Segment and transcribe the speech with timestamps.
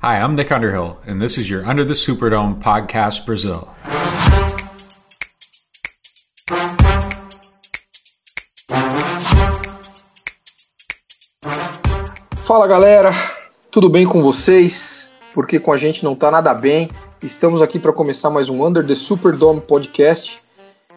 [0.00, 3.66] Hi, I'm Nick Underhill, and this is your Under the Superdome podcast Brazil.
[12.44, 13.12] Fala galera,
[13.72, 15.10] tudo bem com vocês?
[15.34, 16.88] Porque com a gente não tá nada bem.
[17.20, 20.40] Estamos aqui para começar mais um Under the Superdome podcast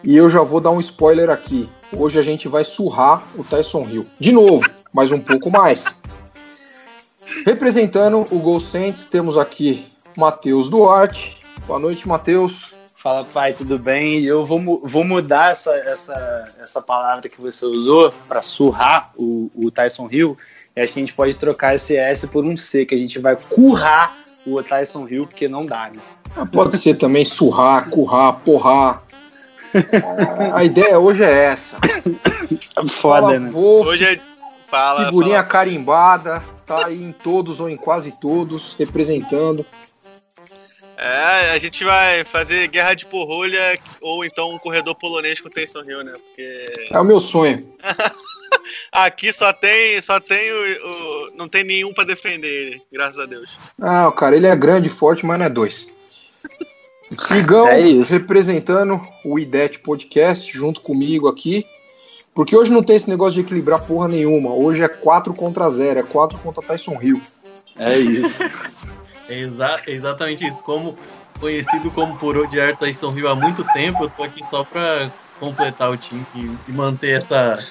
[0.04, 1.68] e eu já vou dar um spoiler aqui.
[1.92, 4.06] Hoje a gente vai surrar o Tyson Hill.
[4.20, 4.64] De novo,
[4.94, 6.01] mas um pouco mais.
[7.46, 9.86] Representando o Gol Saints, temos aqui
[10.16, 11.38] Matheus Duarte.
[11.66, 12.72] Boa noite, Matheus.
[12.96, 14.22] Fala, pai, tudo bem?
[14.22, 19.70] Eu vou, vou mudar essa, essa, essa palavra que você usou para surrar o, o
[19.72, 20.38] Tyson Hill.
[20.76, 23.18] E acho que a gente pode trocar esse S por um C, que a gente
[23.18, 24.14] vai currar
[24.46, 26.00] o Tyson Hill, porque não dá, né?
[26.36, 29.02] Ah, pode ser também surrar, currar, porrar.
[30.54, 31.76] A ideia hoje é essa.
[32.88, 33.50] Foda, Fala, né?
[33.50, 34.20] vô, Hoje é.
[34.66, 35.04] Fala.
[35.06, 35.48] figurinha fala.
[35.48, 36.42] carimbada,
[36.80, 39.64] tá aí em todos ou em quase todos, representando.
[40.96, 45.50] É, a gente vai fazer guerra de porrolha ou então um corredor polonês com o
[45.50, 46.12] Tyson Hill, né?
[46.12, 47.68] Porque É o meu sonho.
[48.92, 53.26] aqui só tem, só tem o, o- não tem nenhum pra defender ele, graças a
[53.26, 53.58] Deus.
[53.80, 55.88] Ah, cara, ele é grande, forte, mas não é dois.
[57.36, 61.64] Igão É representando o IDET Podcast junto comigo aqui.
[62.34, 64.50] Porque hoje não tem esse negócio de equilibrar porra nenhuma.
[64.54, 67.20] Hoje é 4 contra 0, é 4 contra Tyson Hill.
[67.78, 68.42] É isso.
[69.28, 70.60] É exa- é exatamente isso.
[70.64, 70.96] Como
[71.40, 75.90] conhecido como por odiar Tyson Hill há muito tempo, eu tô aqui só pra completar
[75.90, 77.64] o time e, e manter essa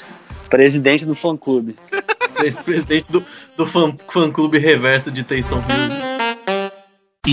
[0.50, 1.76] Presidente do fã clube.
[2.64, 3.24] presidente do,
[3.58, 6.72] do fã, fã clube reverso de Tyson Hill.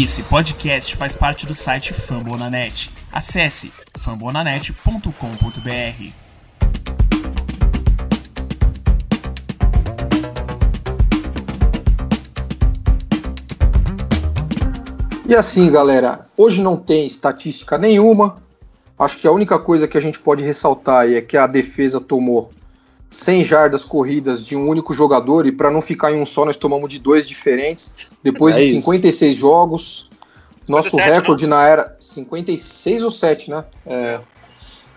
[0.03, 2.91] Esse podcast faz parte do site Fambonanet.
[3.13, 6.28] Acesse fambonanet.com.br.
[15.29, 18.39] E assim, galera, hoje não tem estatística nenhuma.
[18.99, 22.01] Acho que a única coisa que a gente pode ressaltar aí é que a defesa
[22.01, 22.51] tomou
[23.11, 26.57] 100 jardas corridas de um único jogador e para não ficar em um só, nós
[26.57, 27.93] tomamos de dois diferentes.
[28.23, 28.81] Depois É de isso.
[28.81, 30.11] 56 jogos,
[30.67, 33.65] nosso 57, recorde na era 56 ou 7, né?
[33.87, 34.21] É,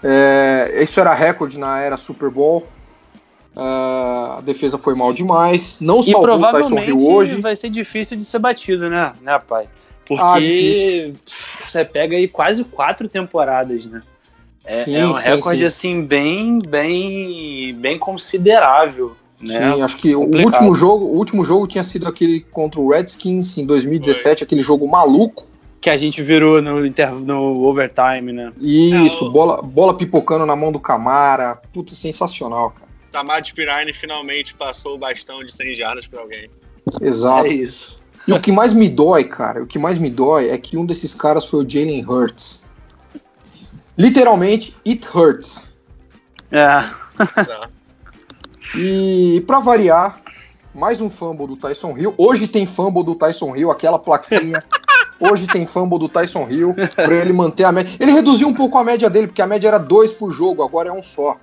[0.02, 2.66] é, isso era recorde na era Super Bowl.
[3.54, 5.82] Ah, a defesa foi mal demais.
[5.82, 7.42] Não E salvou o Tyson provavelmente Hill hoje.
[7.42, 9.68] vai ser difícil de ser batido, né, né pai?
[10.20, 11.14] Ah, Porque
[11.64, 14.02] você pega aí quase quatro temporadas, né?
[14.64, 15.66] É, Sim, é um sim, recorde, sim.
[15.66, 19.74] assim, bem, bem, bem considerável, né?
[19.74, 23.58] Sim, acho que o último jogo, o último jogo tinha sido aquele contra o Redskins
[23.58, 25.48] em 2017, aquele jogo maluco.
[25.80, 27.12] Que a gente virou no, inter...
[27.12, 28.54] no overtime, né?
[28.60, 31.60] Isso, É, o- bola, bola pipocando na mão do Camara.
[31.74, 32.92] Puta, sensacional, cara.
[33.12, 36.50] Tamad Pirine finalmente passou o bastão de 100 jardas pra alguém.
[37.02, 37.48] Exato.
[37.48, 38.00] É isso.
[38.32, 40.86] E o que mais me dói, cara, o que mais me dói é que um
[40.86, 42.66] desses caras foi o Jalen Hurts.
[43.98, 45.64] Literalmente, it hurts.
[46.52, 46.84] É.
[48.76, 50.22] E pra variar,
[50.74, 52.14] mais um fumble do Tyson Hill.
[52.18, 54.64] Hoje tem fumble do Tyson Hill, aquela plaquinha.
[55.20, 57.96] Hoje tem fumble do Tyson Hill pra ele manter a média.
[58.00, 60.90] Ele reduziu um pouco a média dele, porque a média era dois por jogo, agora
[60.90, 61.38] é um só.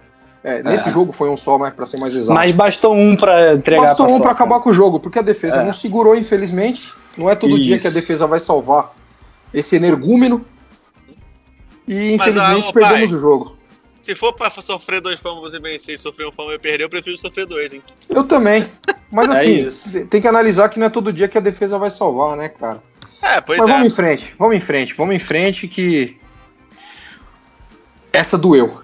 [0.45, 0.93] É, nesse É.
[0.93, 2.33] jogo foi um só, mas para ser mais exato.
[2.35, 4.45] mas bastou um pra entregar Bastou a um pra paçoca.
[4.45, 5.65] acabar com o jogo, porque a defesa É.
[5.65, 6.93] não segurou, infelizmente.
[7.17, 7.83] Não é todo dia Isso.
[7.83, 8.95] que a defesa vai salvar
[9.53, 10.45] esse energúmeno.
[11.89, 13.19] E Mas, infelizmente ah, perdemos pai.
[13.19, 13.57] o jogo.
[14.03, 16.89] Se for pra sofrer dois fumbles e vencer e sofrer um fumble e perder, eu
[16.89, 17.83] prefiro sofrer dois, hein?
[18.09, 18.71] Eu também.
[19.11, 21.91] Mas É assim, tem que analisar que não é todo dia que a defesa vai
[21.91, 22.81] salvar, né, cara?
[23.23, 23.73] É, pois Mas é.
[23.73, 26.17] vamos em frente, vamos em frente, vamos em frente que.
[28.13, 28.81] Essa doeu.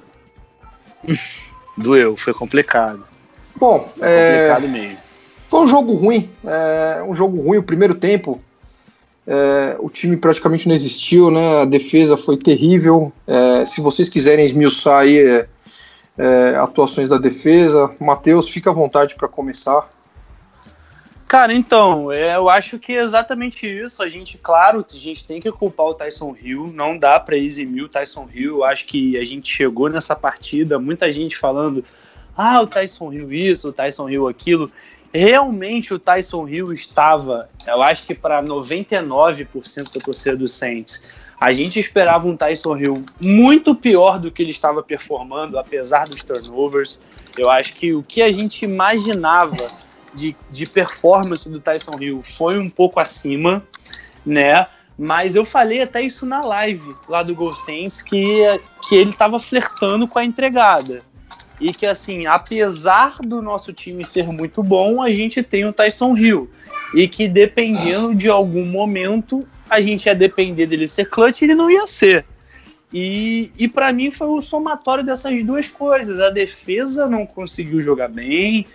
[1.77, 3.05] Doeu, foi complicado.
[3.57, 4.99] Bom, é, Complicado mesmo.
[5.49, 6.31] foi um jogo ruim.
[6.45, 7.59] é, um jogo ruim.
[7.59, 8.39] O primeiro tempo,
[9.27, 11.63] é, o time praticamente não existiu, né?
[11.63, 13.13] A defesa foi terrível.
[13.27, 15.49] É, se vocês quiserem esmiuçar aí é,
[16.19, 19.89] é, atuações da defesa, Matheus, fica à vontade para começar.
[21.35, 24.05] Cara, então, é, eu acho que é exatamente isso.
[24.05, 26.71] A gente, claro, a gente tem que culpar o Tyson Hill.
[26.73, 28.59] Não dá pra eximir o Tyson Hill.
[28.59, 31.85] Eu acho que a gente chegou nessa partida, muita gente falando:
[32.37, 34.71] ah, o Tyson Hill isso, o Tyson Hill aquilo.
[35.13, 41.03] Realmente o Tyson Hill estava, eu acho que para 99% da torcida do Saints.
[41.41, 46.23] A gente esperava um Tyson Hill muito pior do que ele estava performando, apesar dos
[46.23, 46.97] turnovers.
[47.37, 49.67] Eu acho que o que a gente imaginava
[50.15, 53.63] de, de performance do Tyson Hill foi um pouco acima,
[54.25, 54.67] né?
[54.97, 58.43] Mas eu falei até isso na live lá do Gol Saints, que,
[58.89, 61.01] que ele estava flertando com a entregada.
[61.61, 66.17] E que, assim, apesar do nosso time ser muito bom, a gente tem o Tyson
[66.17, 66.51] Hill.
[66.95, 71.71] e que dependendo de algum momento a gente ia depender dele ser clutch ele não
[71.71, 72.25] ia ser.
[72.93, 76.21] E, e para mim foi o somatório dessas duas coisas.
[76.21, 78.67] A defesa não conseguiu jogar bem,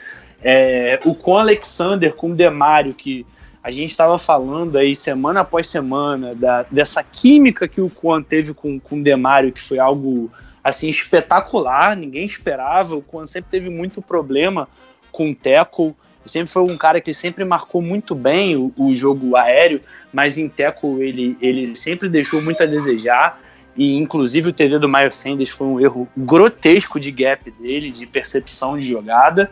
[0.43, 3.25] é, o com Alexander, com o Demário, que
[3.61, 8.53] a gente estava falando aí semana após semana da, dessa química que o Quan teve
[8.53, 10.31] com, com o Demário, que foi algo
[10.63, 12.95] assim espetacular, ninguém esperava.
[12.95, 14.67] O Quan sempre teve muito problema
[15.11, 15.93] com o tackle,
[16.25, 19.81] sempre foi um cara que sempre marcou muito bem o, o jogo aéreo,
[20.13, 23.41] mas em tackle ele, ele sempre deixou muito a desejar.
[23.75, 28.05] E inclusive o TD do Miles Sanders foi um erro grotesco de gap dele, de
[28.05, 29.51] percepção de jogada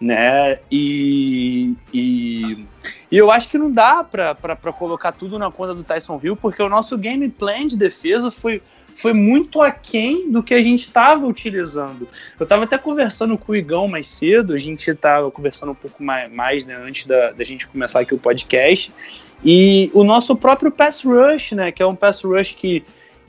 [0.00, 0.58] né?
[0.70, 2.66] E, e,
[3.10, 6.62] e, eu acho que não dá para colocar tudo na conta do Tyson Hill, porque
[6.62, 8.62] o nosso game plan de defesa foi,
[8.94, 12.08] foi muito aquém do que a gente estava utilizando.
[12.38, 16.02] Eu estava até conversando com o Igão mais cedo, a gente estava conversando um pouco
[16.02, 18.92] mais, mais né, antes da, da gente começar aqui o podcast,
[19.44, 22.84] e o nosso próprio pass rush, né, que é um pass rush que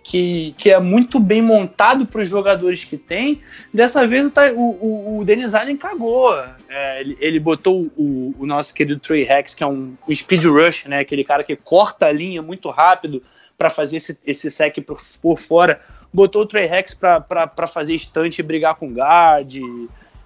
[0.07, 3.41] que, que é muito bem montado para os jogadores que tem.
[3.73, 6.33] Dessa vez o, o, o Allen cagou.
[6.69, 10.45] É, ele, ele botou o, o, nosso querido Trey Rex, que é um, um speed
[10.45, 10.99] rush, né?
[10.99, 13.21] Aquele cara que corta a linha muito rápido
[13.57, 15.81] para fazer esse, esse sec por, por fora.
[16.13, 19.55] Botou o Trey Rex para fazer estante e brigar com guard.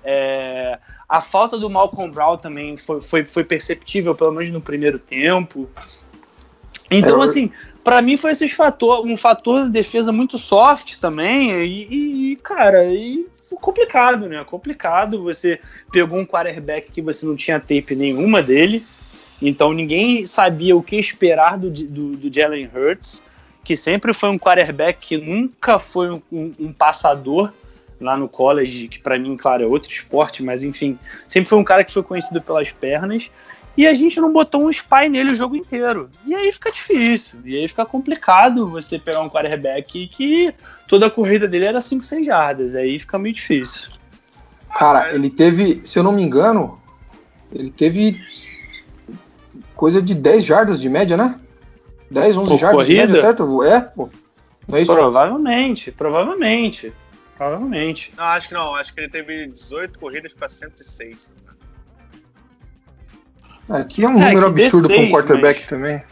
[0.04, 0.78] É,
[1.10, 5.68] a falta do Malcolm Brown também foi, foi, foi perceptível, pelo menos no primeiro tempo.
[6.92, 7.50] Então, é, assim,
[7.84, 12.86] para mim foi esse fator, um fator de defesa muito soft também, e, e, cara,
[12.86, 13.26] e
[13.62, 14.44] complicado, né?
[14.44, 15.24] Complicado.
[15.24, 15.60] Você
[15.92, 18.86] pegou um quarterback que você não tinha tape nenhuma dele,
[19.42, 23.22] então ninguém sabia o que esperar do, do, do Jalen Hurts,
[23.64, 27.54] que sempre foi um quarterback que nunca foi um, um, um passador
[28.00, 30.98] lá no college, que para mim, claro, é outro esporte, mas enfim,
[31.28, 33.30] sempre foi um cara que foi conhecido pelas pernas
[33.78, 36.10] e a gente não botou um spy nele o jogo inteiro.
[36.26, 40.54] E aí fica difícil, e aí fica complicado você pegar um quarterback que
[40.88, 43.92] toda a corrida dele era 5, 6 jardas, aí fica meio difícil.
[44.74, 46.80] Cara, ele teve, se eu não me engano,
[47.52, 48.22] ele teve
[49.76, 51.40] coisa de 10 jardas de média, né?
[52.10, 53.02] 10, 11 Por jardas corrida?
[53.02, 53.64] de média, certo?
[53.64, 54.10] É, pô.
[54.68, 54.94] Não é isso?
[54.94, 56.94] Provavelmente, provavelmente.
[57.38, 58.14] Provavelmente.
[58.16, 58.76] Não, acho que não.
[58.76, 61.32] Acho que ele teve 18 corridas para 106.
[63.72, 65.70] Aqui é um é, número absurdo para um quarterback mas...
[65.70, 66.04] também.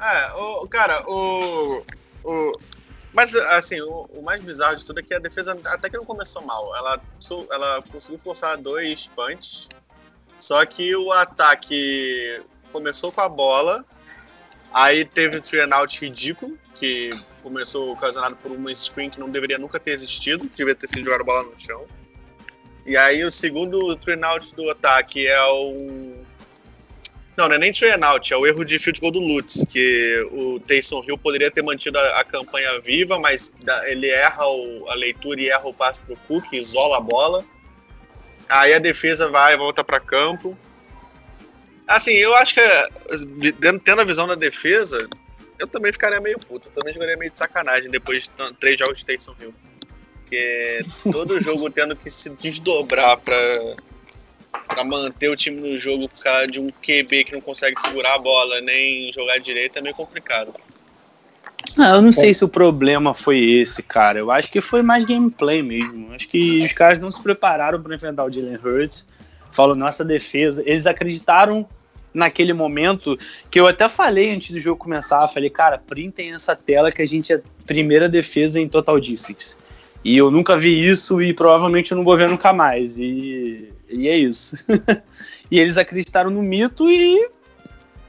[0.00, 1.82] É, o, cara, o,
[2.24, 2.52] o.
[3.12, 6.04] Mas, assim, o, o, mais bizarro de tudo é que a defesa até que não
[6.04, 6.76] começou mal.
[6.76, 7.00] Ela,
[7.50, 9.68] ela conseguiu forçar dois punts,
[10.38, 12.42] só que o ataque
[12.72, 13.84] começou com a bola,
[14.72, 17.10] aí teve o three out ridículo, que
[17.42, 21.22] começou ocasionado por uma screen que não deveria nunca ter existido, devia ter sido jogado
[21.22, 21.86] a bola no chão.
[22.86, 26.24] E aí o segundo three out do ataque é um
[27.38, 30.28] não, não é nem three out, é o erro de field goal do Lutz, que
[30.32, 33.52] o Taysom Hill poderia ter mantido a, a campanha viva, mas
[33.86, 37.44] ele erra o, a leitura e erra o passe pro Cook, isola a bola.
[38.48, 40.58] Aí a defesa vai e volta para campo.
[41.86, 42.60] Assim, eu acho que
[43.84, 45.06] tendo a visão da defesa,
[45.60, 46.68] eu também ficaria meio puto.
[46.68, 49.54] Eu também jogaria meio de sacanagem depois de três jogos de Taysom Hill.
[50.22, 53.36] Porque todo jogo tendo que se desdobrar para
[54.66, 58.14] para manter o time no jogo por causa de um QB que não consegue segurar
[58.14, 60.54] a bola nem jogar direito é meio complicado.
[61.76, 64.18] Ah, eu não sei se o problema foi esse, cara.
[64.18, 66.12] Eu acho que foi mais gameplay mesmo.
[66.12, 69.06] Acho que os caras não se prepararam para enfrentar o Jalen Hurts.
[69.52, 70.62] Falou, nossa defesa.
[70.64, 71.66] Eles acreditaram
[72.12, 73.18] naquele momento
[73.50, 75.26] que eu até falei antes do jogo começar.
[75.28, 79.56] Falei, cara, printem essa tela que a gente é primeira defesa em total defense.
[80.04, 82.98] E eu nunca vi isso e provavelmente eu não vou ver nunca mais.
[82.98, 84.56] E e é isso.
[85.50, 87.30] e eles acreditaram no mito e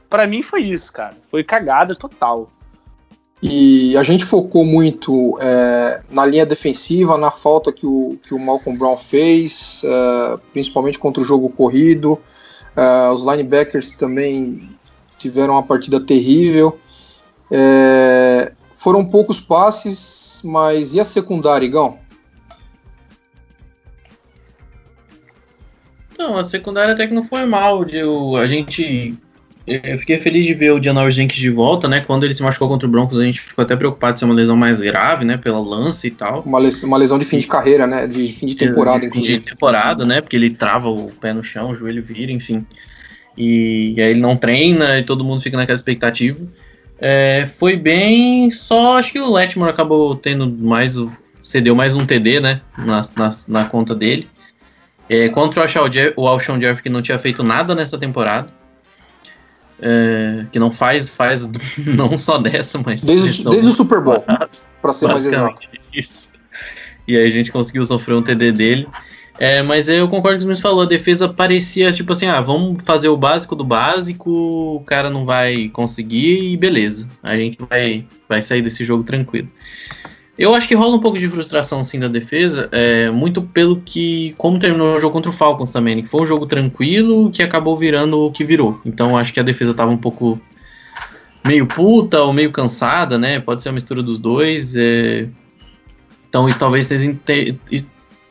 [0.10, 1.16] para mim foi isso, cara.
[1.32, 2.50] Foi cagada total.
[3.42, 8.40] E a gente focou muito é, na linha defensiva, na falta que o, que o
[8.40, 12.20] Malcolm Brown fez, é, principalmente contra o jogo corrido.
[12.76, 14.70] É, os linebackers também
[15.18, 16.78] tiveram uma partida terrível.
[17.50, 22.00] É, foram poucos passes, mas e a secundária, Igão?
[26.18, 27.86] Não, a secundária até que não foi mal.
[27.86, 29.14] Eu, a gente.
[29.68, 32.00] Eu fiquei feliz de ver o Janoris Jenkins de volta, né?
[32.02, 34.34] Quando ele se machucou contra o Broncos, a gente ficou até preocupado de ser uma
[34.34, 35.38] lesão mais grave, né?
[35.38, 36.42] Pela lance e tal.
[36.42, 38.08] Uma lesão, uma lesão de fim de carreira, né?
[38.08, 40.22] De fim de temporada, de, de temporada, né?
[40.22, 42.66] Porque ele trava o pé no chão, o joelho vira, enfim.
[43.38, 46.48] E, e aí ele não treina e todo mundo fica naquela expectativa.
[47.02, 50.96] É, foi bem, só acho que o Letmore acabou tendo mais,
[51.42, 52.62] cedeu mais um TD, né?
[52.78, 54.28] Na, na, na conta dele.
[55.08, 55.62] É, contra
[56.18, 58.50] o Alshon, Jeff, que não tinha feito nada nessa temporada.
[59.82, 64.24] é, que não faz, faz não só dessa, mas desde, desde o Super Bowl,
[64.82, 65.62] para ser mais exato.
[65.94, 66.30] Isso.
[67.08, 68.88] E aí a gente conseguiu sofrer um TD dele.
[69.40, 72.42] É, mas eu concordo com o que você falou, a defesa parecia tipo assim, ah,
[72.42, 77.08] vamos fazer o básico do básico, o cara não vai conseguir e beleza.
[77.24, 79.48] A gente vai, vai sair desse jogo tranquilo.
[80.38, 84.34] Eu acho que rola um pouco de frustração sim da defesa, é, muito pelo que.
[84.38, 87.42] como terminou o jogo contra o Falcons também, né, que foi um jogo tranquilo que
[87.42, 88.80] acabou virando o que virou.
[88.86, 90.40] Então acho que a defesa tava um pouco
[91.46, 93.40] meio puta ou meio cansada, né?
[93.40, 94.76] Pode ser a mistura dos dois.
[94.76, 95.28] É...
[96.30, 96.88] Então isso talvez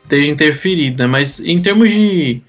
[0.09, 1.07] esteja interferido, né?
[1.07, 2.41] Mas em termos de,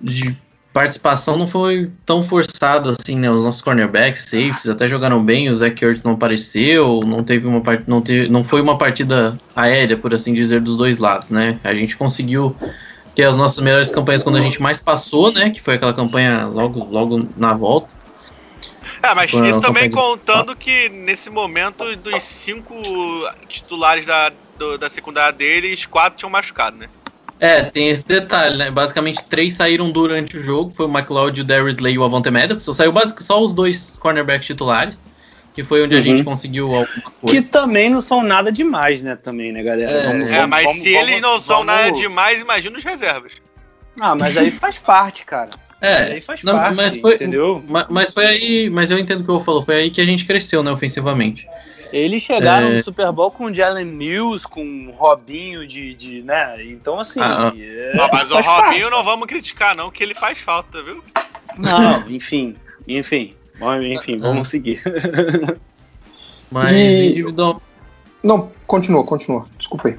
[0.00, 0.36] de
[0.72, 3.30] participação não foi tão forçado assim, né?
[3.30, 7.60] Os nossos cornerbacks, safeties até jogaram bem, o Zach Ertz não apareceu, não teve uma
[7.60, 7.84] part...
[7.86, 11.58] não, não foi uma partida aérea, por assim dizer, dos dois lados, né?
[11.64, 12.56] A gente conseguiu
[13.14, 15.50] ter as nossas melhores campanhas quando a gente mais passou, né?
[15.50, 17.88] Que foi aquela campanha logo, logo na volta.
[19.04, 22.74] É, mas isso também contando que nesse momento dos cinco
[23.48, 26.88] titulares da, do, da secundária deles, quatro tinham machucado, né?
[27.38, 28.70] É, tem esse detalhe, né?
[28.70, 30.70] Basicamente, três saíram durante o jogo.
[30.70, 32.62] Foi o McLeod, o Darius Lay e o Avante Maddox.
[32.62, 34.98] Só saiu basicamente só os dois cornerbacks titulares.
[35.52, 36.00] Que foi onde uhum.
[36.00, 37.36] a gente conseguiu alguma coisa.
[37.36, 39.16] Que também não são nada demais, né?
[39.16, 39.90] Também, né, galera?
[39.90, 43.34] É, vamos, é mas vamos, se vamos, eles não são nada demais, imagina os reservas.
[44.00, 45.50] Ah, mas aí faz parte, cara.
[45.84, 47.62] É, aí faz não, parte, mas foi, entendeu?
[47.68, 50.04] Mas, mas, foi aí, mas eu entendo o que eu falou, foi aí que a
[50.04, 51.46] gente cresceu, né, ofensivamente.
[51.92, 52.76] Eles chegaram é...
[52.76, 56.56] no Super Bowl com o Jalen Mills, com o Robinho de, de né?
[56.64, 57.20] Então, assim.
[57.20, 57.92] Ah, é...
[58.00, 58.90] ah, mas o Robinho parte.
[58.90, 61.04] não vamos criticar, não, que ele faz falta, viu?
[61.56, 62.56] Não, enfim,
[62.88, 63.34] enfim.
[63.92, 64.50] Enfim, vamos ah.
[64.50, 64.82] seguir.
[66.50, 67.10] Mas e...
[67.10, 67.62] individual.
[68.22, 69.46] Não, continua, continua.
[69.56, 69.98] Desculpa aí.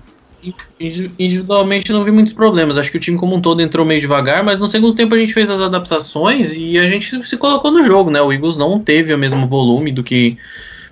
[0.80, 2.78] Individualmente não vi muitos problemas.
[2.78, 5.18] Acho que o time como um todo entrou meio devagar, mas no segundo tempo a
[5.18, 8.22] gente fez as adaptações e a gente se colocou no jogo, né?
[8.22, 10.38] O Eagles não teve o mesmo volume do que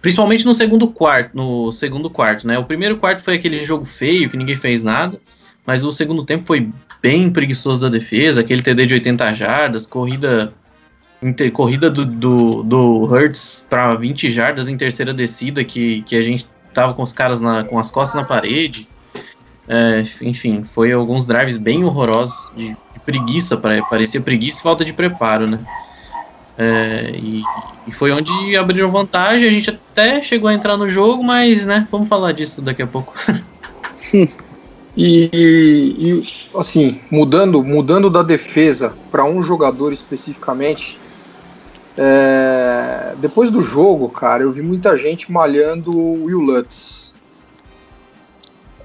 [0.04, 2.60] Principalmente no segundo quarto, no segundo quarto, né?
[2.60, 5.18] O primeiro quarto foi aquele jogo feio, que ninguém fez nada,
[5.66, 6.70] mas o segundo tempo foi
[7.02, 10.54] bem preguiçoso da defesa, aquele TD de 80 jardas, corrida
[11.54, 16.46] corrida do, do, do Hurts para 20 jardas em terceira descida, que, que a gente
[16.74, 18.90] tava com os caras na, com as costas na parede.
[19.68, 23.58] É, enfim, foi alguns drives bem horrorosos, de, de preguiça,
[23.90, 25.60] parecia preguiça e falta de preparo, né?
[26.58, 27.42] É, e,
[27.88, 29.48] e, foi onde abriram vantagem.
[29.48, 32.88] A gente até chegou a entrar no jogo, mas né, vamos falar disso daqui a
[32.88, 33.14] pouco.
[34.14, 34.30] e,
[34.96, 36.22] e,
[36.56, 41.00] assim, mudando, mudando da defesa para um jogador especificamente,
[41.98, 47.13] é, depois do jogo, cara, eu vi muita gente malhando o Will Lutz.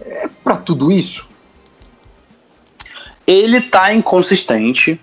[0.08, 1.28] É para tudo isso?
[3.26, 4.98] Ele tá inconsistente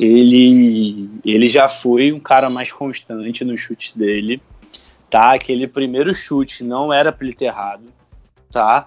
[0.00, 4.40] ele, ele já foi um cara mais constante nos chutes dele,
[5.10, 5.34] tá?
[5.34, 7.84] Aquele primeiro chute não era para ele ter errado,
[8.50, 8.86] tá?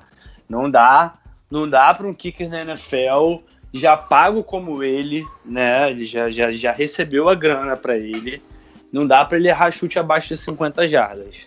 [0.50, 1.14] Não dá,
[1.52, 5.92] não dá para um kicker na NFL já pago como ele, né?
[5.92, 8.42] Ele já, já, já recebeu a grana para ele.
[8.92, 11.42] Não dá para ele errar chute abaixo de 50 jardas.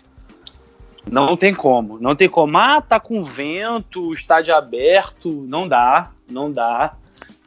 [1.11, 2.57] Não tem como, não tem como.
[2.57, 6.93] Ah, tá com vento, estádio aberto, não dá, não dá.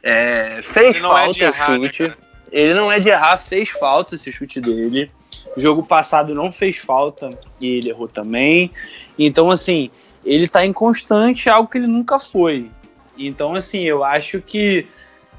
[0.03, 2.03] É, fez ele falta é o chute.
[2.03, 2.15] Né,
[2.51, 5.09] ele não é de errar, fez falta esse chute dele.
[5.55, 8.71] O jogo passado não fez falta e ele errou também.
[9.17, 9.89] Então, assim,
[10.25, 12.69] ele tá inconstante, algo que ele nunca foi.
[13.17, 14.87] Então, assim, eu acho que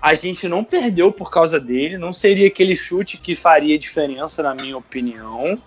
[0.00, 1.99] a gente não perdeu por causa dele.
[1.99, 5.59] Não seria aquele chute que faria diferença, na minha opinião.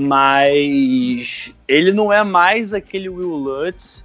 [0.00, 4.02] Mas ele não é mais aquele Will Lutz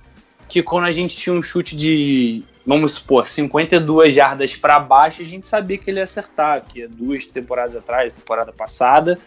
[0.50, 5.26] que quando a gente tinha um chute de vamos supor, 52 jardas para baixo, a
[5.26, 9.18] gente sabia que ele ia acertar, que duas temporadas atrás, temporada passada,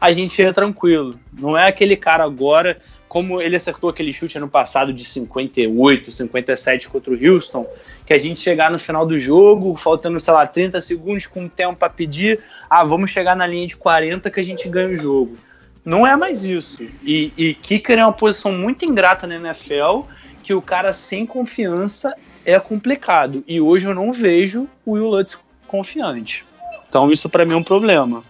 [0.00, 1.18] a gente ia tranquilo.
[1.32, 6.88] Não é aquele cara agora, como ele acertou aquele chute ano passado de 58, 57
[6.88, 7.66] contra o Houston,
[8.06, 11.76] que a gente chegar no final do jogo, faltando, sei lá, 30 segundos com tempo
[11.76, 15.36] para pedir, ah, vamos chegar na linha de 40 que a gente ganha o jogo.
[15.86, 16.82] Não é mais isso.
[17.04, 20.00] E, e kicker é uma posição muito ingrata na NFL,
[20.42, 22.12] que o cara sem confiança
[22.44, 23.44] é complicado.
[23.46, 25.38] E hoje eu não vejo o Will Lutz
[25.68, 26.44] confiante.
[26.88, 28.24] Então isso para mim é um problema.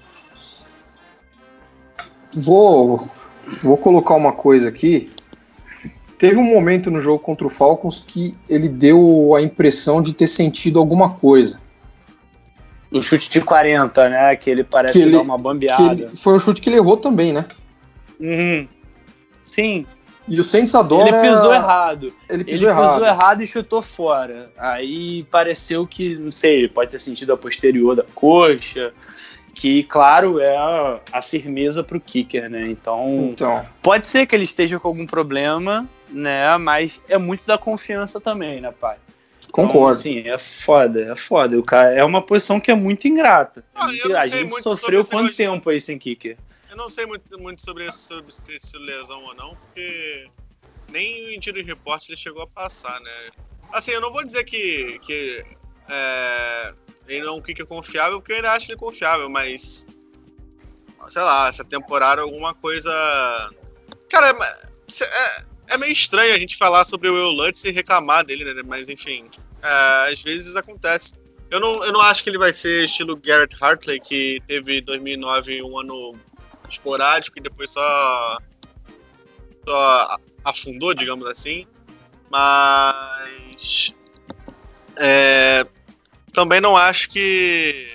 [2.35, 3.09] Vou,
[3.63, 5.11] vou colocar uma coisa aqui.
[6.19, 10.27] Teve um momento no jogo contra o Falcons que ele deu a impressão de ter
[10.27, 11.59] sentido alguma coisa.
[12.99, 14.37] O chute de 40, né?
[14.37, 16.11] Que ele parece que ele, dar uma bambeada.
[16.17, 17.45] Foi um chute que ele errou também, né?
[18.19, 18.67] Uhum.
[19.45, 19.87] Sim,
[20.29, 21.09] e o Saints adora.
[21.09, 22.13] Ele pisou errado.
[22.29, 22.93] Ele pisou, ele errado.
[22.93, 24.51] pisou errado e chutou fora.
[24.59, 28.93] Aí pareceu que, não sei, pode ter sentido a posterior da coxa.
[29.55, 32.67] que, claro, é a, a firmeza pro kicker, né?
[32.69, 36.57] Então, Então, pode ser que ele esteja com algum problema, né?
[36.59, 38.97] Mas é muito da confiança também, né, pai?
[39.57, 40.01] Concordo.
[40.01, 41.59] Então, assim, é foda, é foda.
[41.59, 43.65] O cara, é uma posição que é muito ingrata.
[43.75, 46.37] Ah, eu não a sei gente muito sofreu quanto tempo aí sem kicker?
[46.71, 50.27] Eu não sei muito, muito sobre, esse- sobre se lesão ou não, porque
[50.91, 53.31] nem em tiro de reporte ele chegou a passar, né?
[53.73, 55.45] Assim, eu não vou dizer que, que
[55.89, 56.75] é,
[57.09, 59.87] ele não é um kicker confiável, porque eu ainda acho ele confiável, mas
[61.09, 62.91] sei lá, essa temporada alguma coisa.
[64.11, 65.45] Cara, é, é,
[65.75, 68.63] é meio estranho a gente falar sobre o Will Lutz e reclamar dele, né?
[68.67, 69.31] Mas enfim,
[69.67, 71.15] é, às vezes acontece.
[71.51, 75.63] Eu não, eu não acho que ele vai ser estilo Garrett Hartley, que teve 2009
[75.63, 76.15] um ano
[76.69, 78.39] esporádico e depois só,
[79.67, 81.67] só afundou, digamos assim.
[82.31, 83.95] Mas
[84.99, 85.67] é,
[86.33, 87.89] também não acho que,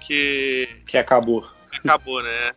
[0.00, 1.46] que Que acabou.
[1.84, 2.52] acabou, né?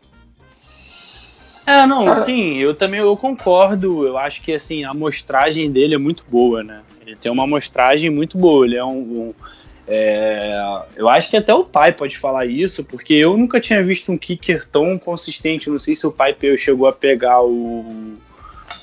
[1.66, 4.06] É, não, sim, eu também eu concordo.
[4.06, 6.82] Eu acho que assim, a amostragem dele é muito boa, né?
[7.08, 8.66] Ele tem uma amostragem muito boa.
[8.66, 8.98] Ele é um.
[8.98, 9.34] um-
[9.90, 14.12] é, eu acho que até o pai pode falar isso, porque eu nunca tinha visto
[14.12, 15.70] um kicker tão consistente.
[15.70, 18.16] Não sei se o pai chegou a pegar o.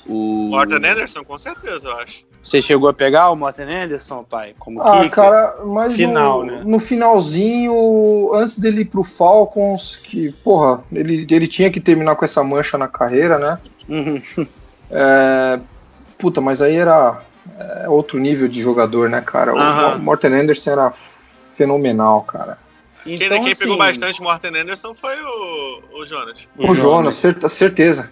[0.04, 2.24] O Morten Anderson, com certeza, eu acho.
[2.42, 4.54] Você chegou a pegar o Morten Anderson, pai?
[4.58, 5.10] Como Ah, kicker?
[5.10, 6.62] cara, mas Final, no, né?
[6.64, 12.24] no finalzinho, antes dele ir pro Falcons, que, porra, ele, ele tinha que terminar com
[12.24, 13.58] essa mancha na carreira, né?
[13.88, 14.20] Uhum.
[14.90, 15.60] É,
[16.18, 17.20] puta, mas aí era
[17.58, 19.54] é, outro nível de jogador, né, cara?
[19.54, 19.98] O.
[19.98, 22.58] Morten Anderson era fenomenal, cara.
[23.02, 26.48] Quem, Então, quem pegou assim, bastante Morten Anderson foi o, o Jonas.
[26.58, 28.10] O, Jonas, cer- certeza.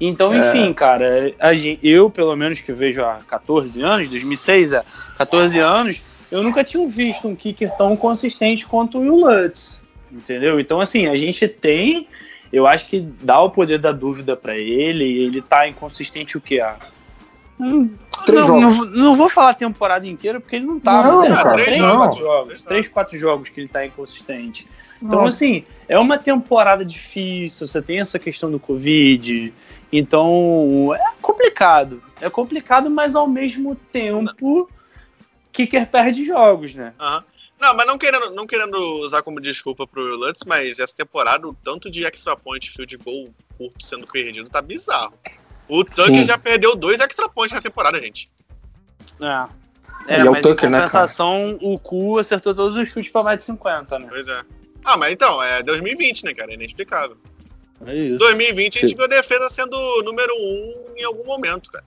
[0.00, 0.38] Então, É.
[0.38, 4.84] enfim, cara, a gen- eu, pelo menos que vejo há 14 anos, 2006, é,
[5.16, 9.80] 14 anos, eu nunca tinha visto um kicker tão consistente quanto o Will Lutz,
[10.12, 10.60] entendeu?
[10.60, 12.06] Então, assim, a gente tem,
[12.52, 16.40] eu acho que dá o poder da dúvida pra ele, e ele tá inconsistente o
[16.40, 16.60] que?
[16.60, 16.76] Ah,
[17.60, 17.94] hum,
[18.26, 18.76] Três não, jogos.
[18.78, 21.64] não, não vou falar a temporada inteira, porque ele não tá, Não, mas é, cara,
[21.64, 21.96] três, não.
[21.98, 24.66] quatro jogos, Três três, quatro jogos que ele tá inconsistente.
[25.02, 25.26] Então, Não.
[25.26, 29.52] assim, é uma temporada difícil, você tem essa questão do Covid,
[29.92, 32.02] então é complicado.
[32.20, 34.68] É complicado, mas ao mesmo tempo,
[35.52, 36.92] Kicker perde jogos, né?
[37.60, 41.54] Não, mas não querendo, não querendo usar como desculpa pro Lutz, mas essa temporada o
[41.54, 45.14] tanto de extra point field goal curto sendo perdido tá bizarro.
[45.68, 46.26] O Tucker Sim.
[46.26, 48.30] já perdeu dois extra points na temporada, gente.
[49.20, 49.58] É.
[50.06, 53.22] É, e é o Tucker, em né, compensação, o Cu acertou todos os chutes pra
[53.22, 54.06] mais de 50, né?
[54.08, 54.42] Pois é.
[54.84, 56.50] Ah, mas então, é 2020, né, cara?
[56.50, 57.18] É inexplicável.
[57.86, 58.18] É isso.
[58.18, 58.96] 2020 a gente Sim.
[58.96, 61.84] viu a defesa sendo número um em algum momento, cara.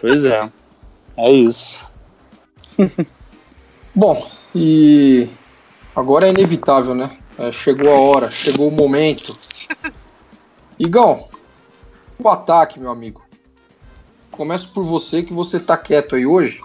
[0.00, 0.40] Pois é.
[1.16, 1.92] É isso.
[3.94, 5.28] Bom, e
[5.96, 7.18] agora é inevitável, né?
[7.38, 9.36] É, chegou a hora, chegou o momento.
[10.78, 11.29] Igão,
[12.28, 13.22] o ataque, meu amigo.
[14.30, 16.60] Começo por você, que você tá quieto aí hoje.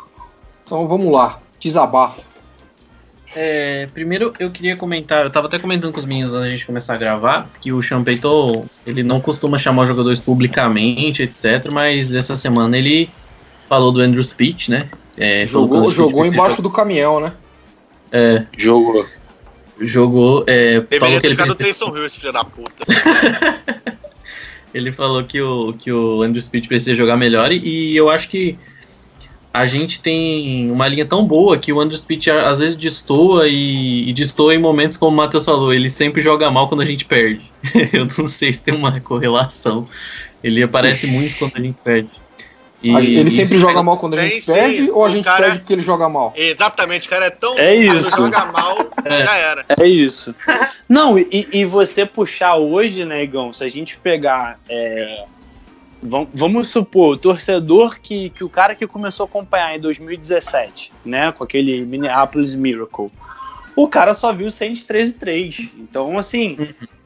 [0.63, 2.21] Então vamos lá, desabafa.
[3.35, 6.65] É, primeiro eu queria comentar, eu tava até comentando com os meninos antes da gente
[6.65, 11.69] começar a gravar, que o Sean Payton, ele não costuma chamar os jogadores publicamente, etc,
[11.73, 13.09] mas essa semana ele
[13.67, 14.89] falou do Andrew Speech, né?
[15.17, 17.33] É, Jogou, jogou embaixo do caminhão, né?
[18.57, 18.93] Jogou.
[19.03, 19.15] jogar-
[19.77, 22.85] Jogou, é, Deveria falou que ter ele ficado o Taysom Hill, esse filho da puta.
[24.73, 28.27] Ele falou que o, que o Andrew Speed precisa jogar melhor e, e eu acho
[28.27, 28.57] que
[29.55, 34.09] a gente tem uma linha tão boa que o Andrew Speed às vezes destoa e,
[34.09, 37.05] e destoa em momentos como o Matheus falou, ele sempre joga mal quando a gente
[37.05, 37.49] perde.
[37.93, 39.87] eu não sei se tem uma correlação.
[40.43, 42.09] Ele aparece muito quando a gente perde.
[42.87, 45.43] E ele sempre joga mal quando a tem gente sim, perde ou a gente cara-
[45.45, 46.33] perde porque ele joga mal?
[46.35, 48.11] Exatamente, o cara é tão É isso.
[48.11, 49.65] joga mal, já era.
[49.79, 50.35] É isso.
[50.87, 54.59] Não, e, e você puxar hoje, né, Igão, se a gente pegar.
[54.69, 55.23] é,
[56.03, 60.91] vam- vamos supor, o torcedor que, que o cara que começou a acompanhar em 2017,
[61.03, 63.09] né, com aquele Minneapolis Miracle,
[63.75, 65.67] o cara só viu Saints 13 3.
[65.79, 66.57] Então, assim,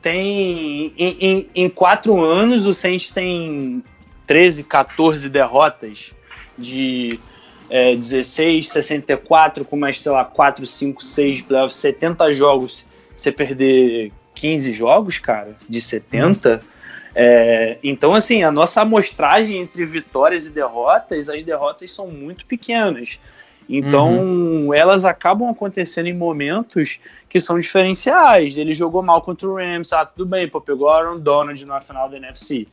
[0.01, 0.93] tem.
[0.97, 3.83] Em, em, em quatro anos, o Saints tem
[4.29, 6.11] 13, 14 derrotas
[6.55, 7.19] de
[7.67, 12.85] é, 16, 64, com mais, sei lá, 4, 5, 6 playoffs, 70 jogos,
[13.17, 16.61] você perder 15 jogos, cara, de 70.
[17.15, 23.17] É, então, assim, a nossa amostragem entre vitórias e derrotas, as derrotas são muito pequenas.
[23.67, 28.59] Então, elas acabam acontecendo em momentos que são diferenciais.
[28.59, 32.07] Ele jogou mal contra o Rams, ah, tudo bem, pô, pegou Aaron Donald na final
[32.07, 32.67] da NFC.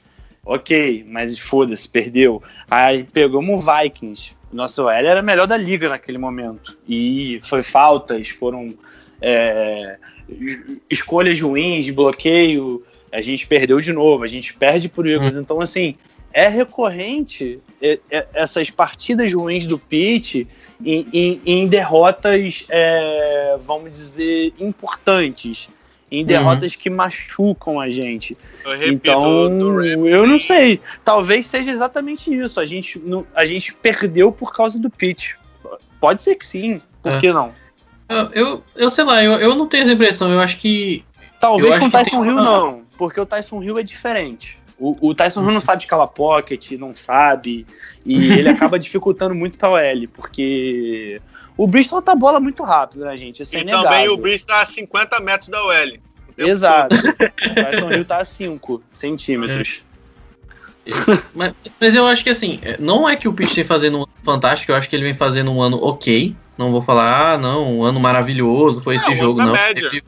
[0.46, 2.40] Ok, mas foda-se, perdeu.
[2.70, 4.32] Aí pegamos o Vikings.
[4.52, 6.78] Nosso OL era melhor da liga naquele momento.
[6.88, 8.68] E foi faltas, foram
[9.20, 9.98] é,
[10.88, 15.35] escolhas ruins, bloqueio, a gente perdeu de novo, a gente perde por Eagles.
[15.35, 15.40] Hum.
[15.40, 15.96] Então, assim,
[16.32, 17.59] é recorrente
[18.32, 20.46] essas partidas ruins do Pitt
[20.85, 25.68] em, em, em derrotas, é, vamos dizer, importantes.
[26.11, 26.27] Em uhum.
[26.27, 26.79] derrotas uhum.
[26.81, 28.37] que machucam a gente.
[28.64, 30.81] Eu repito, então, eu não sei.
[31.05, 32.61] Talvez seja exatamente isso.
[32.61, 33.03] A gente,
[33.35, 35.37] a gente perdeu por causa do Pitt.
[36.01, 36.79] Pode ser que sim.
[37.03, 37.21] Por é.
[37.21, 37.53] que não?
[38.09, 40.31] Eu, eu, eu, sei lá, eu, eu não tenho essa impressão.
[40.33, 41.05] Eu acho que.
[41.40, 42.83] Talvez com o Tyson Hill, não.
[42.97, 44.59] Porque o Tyson Hill é diferente.
[44.79, 47.66] O, o Tyson Hill não sabe escalar pocket, não sabe.
[48.05, 51.21] E ele acaba dificultando muito pra OL, porque
[51.57, 53.42] o Bristol tá bola muito rápido, né, gente?
[53.42, 55.99] Isso é e também o Bristol tá a 50 metros da OL.
[56.37, 56.95] Exato.
[57.01, 59.83] o Tyson Hill tá a 5 centímetros.
[60.87, 60.90] É.
[61.35, 64.12] mas, mas, eu acho que assim, não é que o Pitch vem fazendo um ano
[64.23, 66.37] fantástico, eu acho que ele vem fazendo um ano ok.
[66.57, 69.53] Não vou falar, ah, não, um ano maravilhoso, foi esse jogo, não.
[69.53, 70.03] Média.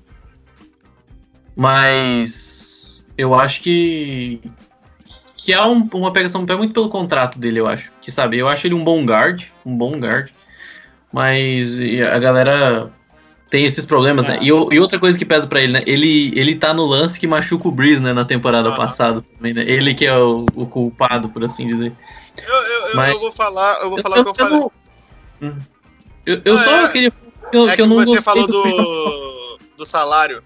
[1.57, 4.41] Mas eu acho que
[5.37, 7.91] que é um, uma pegação muito pelo contrato dele, eu acho.
[8.03, 10.31] Que sabe, eu acho ele um bom guard, um bom guard.
[11.13, 11.79] Mas
[12.13, 12.93] a galera
[13.51, 14.37] tem esses problemas, né?
[14.37, 14.41] é.
[14.41, 14.45] né?
[14.45, 15.83] E, e, outra coisa que pesa para ele, né?
[15.87, 18.13] Ele, ele tá no lance que machuca o Breeze, né?
[18.13, 19.65] Na temporada passada também, né?
[19.67, 21.93] Ele que é o, o culpado, por assim dizer.
[22.47, 24.59] Eu, eu, Mas, eu vou falar, eu vou falar o que eu, falei.
[24.59, 24.73] Não...
[25.43, 25.57] Hum.
[26.27, 27.13] Eu, eu ah, só é, queria.
[27.53, 30.43] Eu, é que, eu não você falou do, do salário.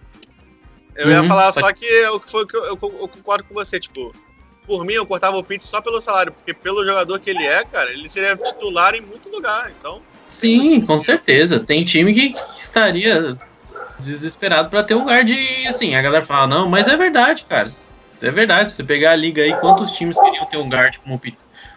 [0.94, 1.66] Eu uhum, ia falar pode...
[1.66, 4.14] só que eu, foi, eu, eu, concordo com você, tipo,
[4.66, 7.64] por mim eu cortava o Pitts só pelo salário, porque pelo jogador que ele é,
[7.64, 10.00] cara, ele seria titular em muito lugar, então.
[10.32, 11.60] Sim, com certeza.
[11.60, 13.36] Tem time que estaria
[13.98, 17.70] desesperado para ter um guard e assim, a galera fala, não, mas é verdade, cara.
[18.20, 21.20] É verdade, se você pegar a liga aí, quantos times queriam ter um guard como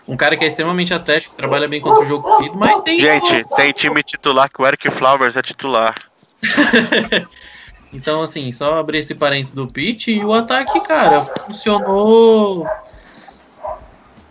[0.08, 2.98] o um cara que é extremamente atlético, trabalha bem contra o jogo corrido, mas tem.
[3.00, 5.96] Gente, tem time titular que o Eric Flowers é titular.
[7.92, 12.66] então, assim, só abrir esse parênteses do pitch e o ataque, cara, funcionou.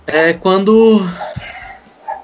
[0.06, 1.04] É quando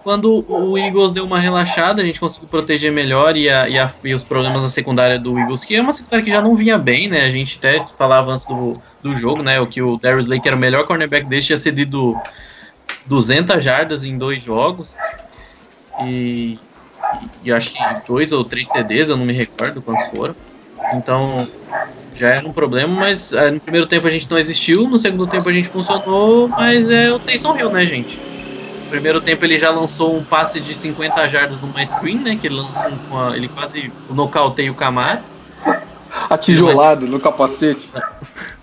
[0.03, 3.91] quando o Eagles deu uma relaxada, a gente conseguiu proteger melhor e, a, e, a,
[4.03, 6.79] e, os problemas na secundária do Eagles, que é uma secundária que já não vinha
[6.79, 7.25] bem, né?
[7.25, 9.61] A gente até falava antes do, do jogo, né?
[9.61, 12.19] O que o Darius Lake era o melhor cornerback dele, tinha cedido
[13.07, 14.97] 200 jardas em dois jogos.
[16.05, 16.59] E,
[17.45, 20.35] e acho que dois ou três TDs, eu não me recordo quantos foram.
[20.95, 21.47] Então,
[22.17, 25.27] já era um problema, mas é, no primeiro tempo a gente não existiu, no segundo
[25.27, 28.21] tempo a gente funcionou, mas é o Taysom Hill, né, gente?
[28.91, 32.37] Primeiro tempo ele já lançou um passe de 50 jardas numa screen, né?
[32.37, 35.21] Que ele lançou uma, ele quase nocauteia o Camaro.
[36.29, 37.91] Atijolado no capacete.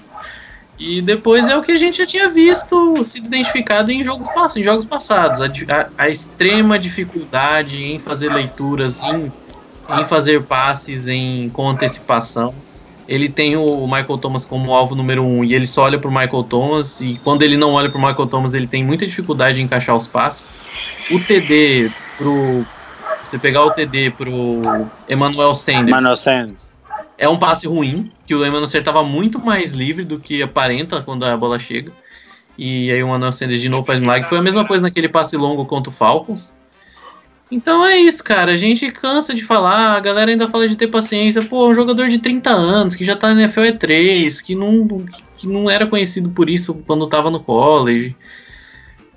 [0.80, 4.62] E depois é o que a gente já tinha visto sido identificado em jogos, em
[4.62, 5.42] jogos passados.
[5.42, 9.34] A, a, a extrema dificuldade em fazer leituras, em,
[9.90, 12.54] em fazer passes em, com antecipação
[13.08, 16.13] ele tem o Michael Thomas como alvo número um e ele só olha para o
[16.13, 19.62] Michael Thomas e quando ele não olha para o Michael Thomas ele tem muita dificuldade
[19.62, 20.48] em encaixar os passes.
[21.12, 22.65] O TD pro
[23.24, 24.62] você pegar o TD pro
[25.10, 25.88] Emmanuel Sanders.
[25.88, 26.72] Emmanuel Sanders.
[27.17, 31.02] É um passe ruim, que o Emmanuel Sanders estava muito mais livre do que aparenta
[31.02, 31.91] quando a bola chega.
[32.58, 34.28] E aí o Emmanuel Sanders de novo faz milagre.
[34.28, 36.54] Foi a mesma coisa naquele passe longo contra o Falcons.
[37.49, 38.51] Então é isso, cara.
[38.51, 41.41] A gente cansa de falar, a galera ainda fala de ter paciência.
[41.41, 45.05] Pô, um jogador de 30 anos, que já tá na NFL E3, que não,
[45.38, 48.15] que não era conhecido por isso quando tava no college.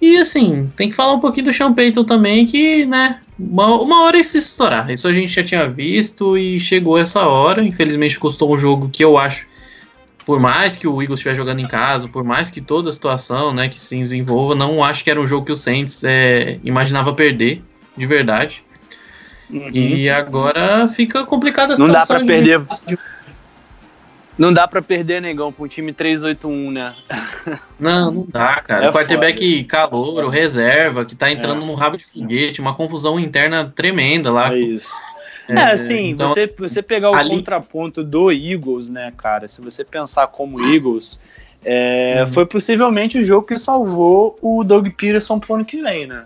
[0.01, 4.03] E assim, tem que falar um pouquinho do Sean Payton também, que, né, uma, uma
[4.05, 4.91] hora ia se estourar.
[4.91, 7.63] Isso a gente já tinha visto e chegou essa hora.
[7.63, 9.47] Infelizmente custou um jogo que eu acho,
[10.25, 13.53] por mais que o Eagles estiver jogando em casa, por mais que toda a situação,
[13.53, 17.13] né, que se desenvolva, não acho que era um jogo que o Saints é, imaginava
[17.13, 17.63] perder
[18.01, 18.65] de verdade.
[19.51, 19.69] Uhum.
[19.73, 21.87] E agora fica complicada a situação.
[21.87, 22.63] Não dá para perder.
[24.39, 26.95] Não dá para perder, negão, pra um time 381, né?
[27.79, 28.87] Não, não dá, cara.
[28.87, 31.67] É o quarterback calor, o reserva, que tá entrando é.
[31.67, 34.53] no rabo de foguete, uma confusão interna tremenda lá.
[34.55, 34.91] É isso.
[35.49, 37.31] É, é assim, então, você, você pegar o ali...
[37.31, 39.49] contraponto do Eagles, né, cara?
[39.49, 41.19] Se você pensar como Eagles,
[41.65, 42.27] é, uhum.
[42.33, 46.25] foi possivelmente o jogo que salvou o Doug Peterson pro ano que vem, né?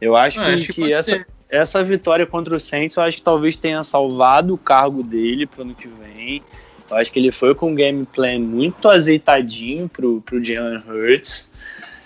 [0.00, 3.22] Eu acho que, acho que, que essa, essa vitória contra o Saints, eu acho que
[3.22, 6.42] talvez tenha salvado o cargo dele pro ano que vem.
[6.90, 11.50] Eu acho que ele foi com um gameplay muito azeitadinho pro, pro Jalen Hurts,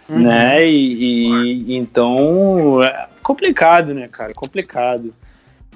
[0.09, 0.21] uhum.
[0.21, 0.67] né?
[0.67, 4.33] E, e, então é complicado, né, cara?
[4.35, 5.15] Complicado.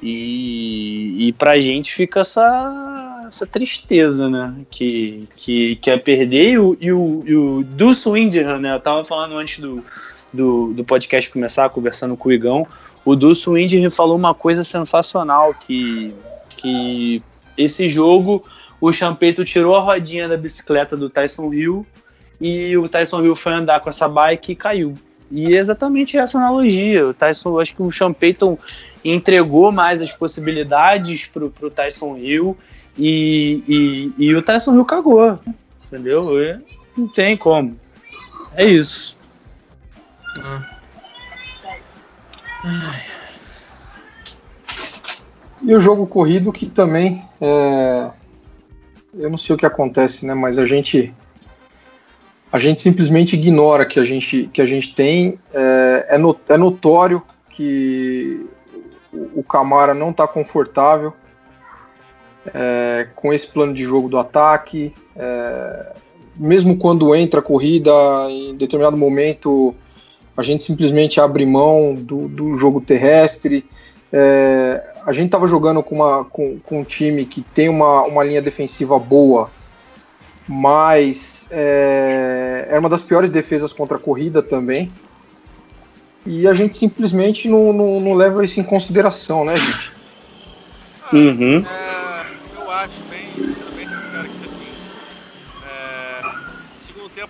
[0.03, 4.55] E, e pra gente fica essa, essa tristeza, né?
[4.71, 8.75] Que, que, que é perder e o, e o, e o Dulce Windham, né?
[8.75, 9.85] Eu tava falando antes do,
[10.35, 12.67] do, do podcast começar, conversando com o Igão,
[13.05, 16.13] o Dulce Windy falou uma coisa sensacional que,
[16.57, 17.23] que
[17.57, 18.45] esse jogo
[18.81, 21.87] o Champeito tirou a rodinha da bicicleta do Tyson Hill
[22.41, 24.95] e o Tyson Hill foi andar com essa bike e caiu.
[25.31, 27.07] E é exatamente essa analogia.
[27.07, 28.59] O Tyson, acho que o Sean Payton
[29.05, 32.57] entregou mais as possibilidades pro, pro Tyson Hill
[32.99, 35.39] e, e, e o Tyson Hill cagou.
[35.87, 36.43] Entendeu?
[36.43, 36.59] E
[36.97, 37.79] não tem como.
[38.55, 39.14] É isso.
[45.63, 48.11] E o jogo corrido que também é...
[49.15, 50.35] eu não sei o que acontece, né?
[50.35, 51.15] Mas a gente
[52.53, 56.57] a gente simplesmente ignora que a gente que a gente tem é, é, not, é
[56.57, 58.47] notório que
[59.13, 61.13] o, o Camara não está confortável
[62.53, 64.95] é, com esse plano de jogo do ataque.
[65.17, 65.93] É,
[66.37, 67.93] mesmo quando entra a corrida,
[68.29, 69.75] em determinado momento
[70.37, 73.65] a gente simplesmente abre mão do, do jogo terrestre.
[74.13, 78.25] É, a gente estava jogando com, uma, com, com, um time que tem uma, uma
[78.25, 79.51] linha defensiva boa,
[80.49, 84.91] mas é, era uma das piores defesas contra a corrida também.
[86.27, 89.93] E a gente simplesmente não, não, não leva isso em consideração, né, gente?
[91.13, 91.65] Uhum.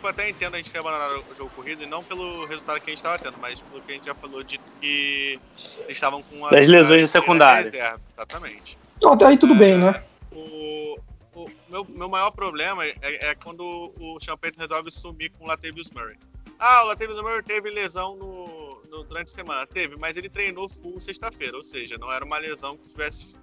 [0.07, 2.91] Eu até entendo a gente ter abandonado o jogo corrido, e não pelo resultado que
[2.91, 5.41] a gente estava tendo, mas pelo que a gente já falou de que
[5.79, 7.71] eles estavam com Das lesões de secundária.
[7.71, 8.79] Reserva, exatamente.
[9.03, 10.03] Não, aí tudo bem, né?
[10.33, 10.99] O,
[11.35, 15.91] o meu, meu maior problema é, é quando o Champeito resolve sumir com o Latavius
[15.91, 16.17] Murray.
[16.59, 19.67] Ah, o Latavius Murray teve lesão no, no, durante a semana.
[19.67, 23.35] Teve, mas ele treinou full sexta-feira, ou seja, não era uma lesão que tivesse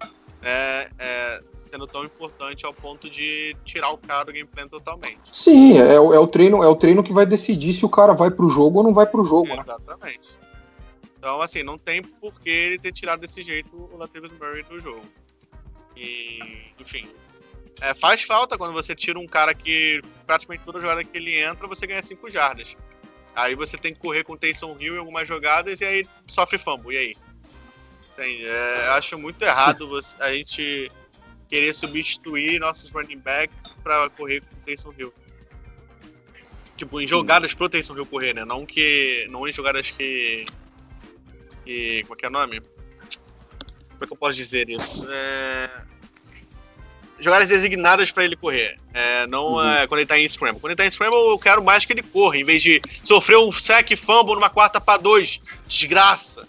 [0.41, 5.19] é, é, sendo tão importante ao ponto de tirar o cara do gameplay totalmente.
[5.30, 8.13] Sim, é, o- é o treino, é o treino que vai decidir se o cara
[8.13, 9.62] vai pro jogo ou não vai pro jogo, né?
[9.62, 10.30] Exatamente.
[11.17, 14.80] Então, assim, não tem por que ele ter tirado desse jeito o Latavius Murray do
[14.80, 15.04] jogo.
[15.95, 16.39] E,
[16.80, 17.08] enfim.
[17.80, 21.67] É, faz falta quando você tira um cara que praticamente toda jogada que ele entra,
[21.67, 22.75] você ganha 5 jardas.
[23.36, 26.58] Aí você tem que correr com o Taysom Hill em algumas jogadas e aí sofre
[26.58, 26.93] fumble.
[26.95, 27.15] E aí?
[28.13, 28.45] Entende?
[28.45, 30.91] É, eu acho muito errado você- a gente
[31.50, 35.13] querer substituir nossos running backs pra correr com o Taysom Hill.
[36.78, 38.43] Tipo, em jogadas pro Taysom Hill correr, né?
[38.45, 39.28] Não que.
[39.30, 40.45] Não em jogadas que.
[41.65, 42.60] que como é que é o nome?
[42.60, 45.06] Como é que eu posso dizer isso?
[45.10, 45.69] É,
[47.19, 48.78] Jogadas designadas pra ele correr.
[48.95, 50.60] É, não é, quando ele tá em scramble.
[50.60, 53.38] Quando ele tá em scramble, eu quero mais que ele corra, em vez de sofrer
[53.38, 55.39] um sack fumble numa quarta pra dois.
[55.67, 56.47] Desgraça.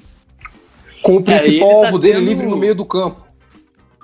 [1.03, 3.27] Com o É, principal ele tá alvo dele tendo- livre no meio do campo.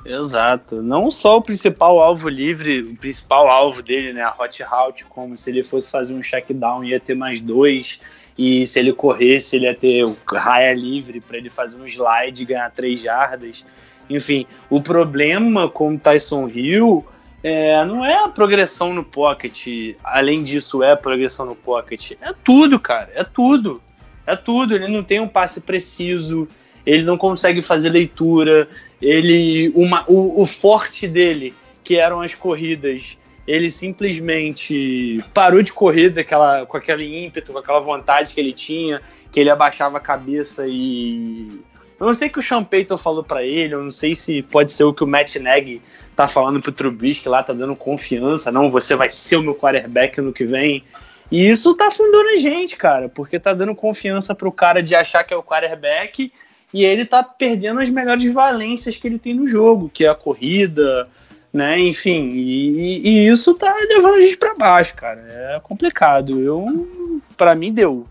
[0.05, 0.81] Exato.
[0.83, 4.23] Não só o principal alvo livre, o principal alvo dele, né?
[4.23, 8.01] A hot route, como se ele fosse fazer um check down ia ter mais dois.
[8.37, 12.43] E se ele corresse, ele ia ter o raia livre para ele fazer um slide
[12.43, 13.67] e ganhar três jardas.
[14.09, 17.05] Enfim, o problema com o Tyson Hill
[17.43, 19.67] é, não é a progressão no pocket.
[20.03, 22.13] Além disso, é a progressão no pocket.
[22.23, 23.11] É tudo, cara.
[23.15, 23.83] É tudo.
[24.27, 24.75] É tudo.
[24.75, 26.49] Ele não tem um passe preciso.
[26.87, 28.69] Ele não consegue fazer leitura
[29.01, 36.11] ele uma, o, o forte dele, que eram as corridas, ele simplesmente parou de correr
[36.11, 39.01] daquela, com aquele ímpeto, com aquela vontade que ele tinha,
[39.33, 41.63] que ele abaixava a cabeça e.
[41.99, 44.43] Eu não sei o que o Sean Payton falou pra ele, eu não sei se
[44.43, 45.83] pode ser o que o Matt Nagy
[46.15, 50.21] tá falando pro Trubisky lá, tá dando confiança, não, você vai ser o meu quarterback
[50.21, 50.85] no que vem.
[51.31, 55.25] E isso tá afundando a gente, cara, porque tá dando confiança pro cara de achar
[55.25, 56.33] que é o quarterback
[56.73, 60.15] e ele tá perdendo as melhores valências que ele tem no jogo, que é a
[60.15, 61.09] corrida,
[61.53, 61.81] né?
[61.81, 65.21] Enfim, e, e isso tá levando a gente pra baixo, cara.
[65.31, 66.41] É complicado.
[66.41, 68.07] Eu, para mim deu.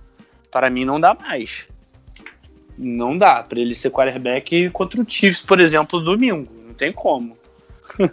[0.52, 1.68] Para mim não dá mais.
[2.78, 6.52] Não dá para ele ser quarterback contra o Chiefs, por exemplo, domingo.
[6.66, 7.38] Não tem como.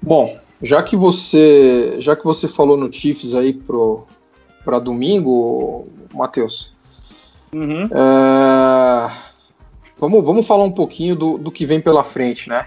[0.00, 4.06] Bom, já que você, já que você falou no Chiefs aí pro
[4.64, 6.74] para domingo, Matheus,
[7.52, 7.88] Uhum.
[7.90, 9.10] é,
[9.98, 12.66] vamos, vamos falar um pouquinho do, do que vem pela frente, né?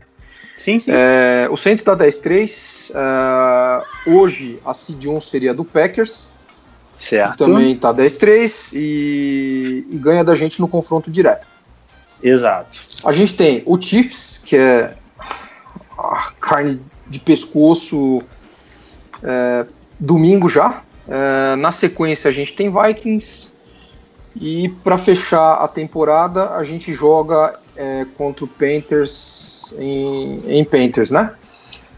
[0.58, 0.91] Sim, sim.
[0.94, 2.91] É, o Saints tá 10-3.
[2.94, 6.30] é, hoje a Seed 1 seria do Packers,
[6.98, 7.38] que certo.
[7.46, 11.48] também tá 10-3 e, e ganha da gente no confronto direto.
[12.22, 12.80] Exato.
[13.04, 14.96] A gente tem o Chiefs, que é
[15.98, 18.22] a carne de pescoço
[19.24, 19.65] é,
[20.00, 20.84] domingo já.
[21.08, 23.50] É, na sequência a gente tem Vikings.
[24.36, 31.12] E para fechar a temporada a gente joga é, contra o Panthers em, em Panthers,
[31.12, 31.34] né?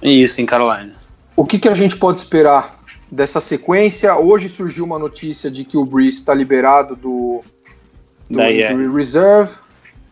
[0.01, 0.95] Isso, em Carolina.
[1.35, 2.77] O que, que a gente pode esperar
[3.11, 4.15] dessa sequência?
[4.15, 7.41] Hoje surgiu uma notícia de que o Breeze está liberado do,
[8.29, 8.41] do.
[8.41, 9.62] Injury Reserve.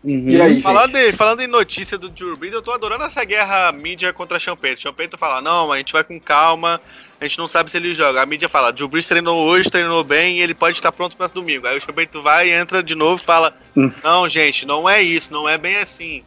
[0.04, 0.30] Uhum.
[0.32, 1.10] E aí, Falando gente?
[1.14, 4.82] em, falando em notícia do Drew Brees, eu tô adorando essa guerra mídia contra Champeito.
[4.82, 6.82] Champeito fala, não, a gente vai com calma,
[7.20, 8.20] a gente não sabe se ele joga.
[8.22, 11.28] A mídia fala, Drew Brees treinou hoje, treinou bem e ele pode estar pronto para
[11.28, 11.68] domingo.
[11.68, 13.92] Aí o Champeito vai, entra de novo e fala, Hum.
[14.04, 16.24] não, gente, não é isso, não é bem assim.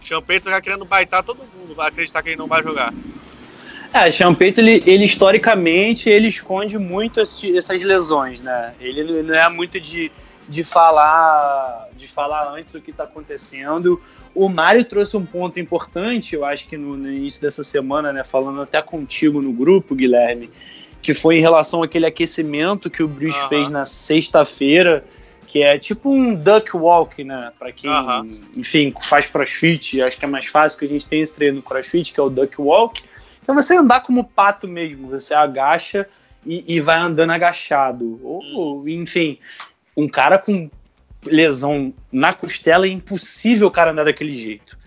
[0.00, 2.94] O Champeito tá querendo baitar todo mundo, vai acreditar que ele não vai jogar.
[3.92, 8.72] É, Champeito, ele, ele historicamente, ele esconde muito esse- essas lesões, né?
[8.80, 10.12] Ele não é muito de,
[10.50, 14.02] de falar de falar antes o que está acontecendo.
[14.34, 18.24] O Mário trouxe um ponto importante, eu acho que no, no início dessa semana, né?
[18.24, 20.50] Falando até contigo no grupo, Guilherme,
[21.00, 23.48] que foi em relação àquele aquecimento que o Bruce Aham.
[23.48, 25.04] fez na sexta-feira,
[25.46, 27.52] que é tipo um duck walk, né?
[27.56, 28.26] Para quem, Aham.
[28.56, 31.62] enfim, faz crossfit, acho que é mais fácil que a gente tem esse treino no
[31.62, 33.02] crossfit, que é o duck walk.
[33.46, 36.08] É você andar como pato mesmo, você agacha
[36.44, 38.20] e, e vai andando agachado.
[38.22, 39.38] Ou, enfim,
[39.96, 40.70] um cara com
[41.26, 44.78] lesão na costela é impossível o cara andar daquele jeito.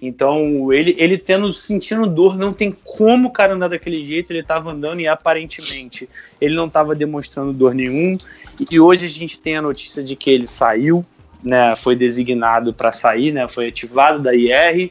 [0.00, 4.42] Então, ele, ele tendo, sentindo dor, não tem como o cara andar daquele jeito, ele
[4.42, 6.08] tava andando e aparentemente
[6.40, 8.12] ele não tava demonstrando dor nenhum.
[8.68, 11.06] E hoje a gente tem a notícia de que ele saiu,
[11.42, 14.90] né, foi designado para sair, né, foi ativado da IR.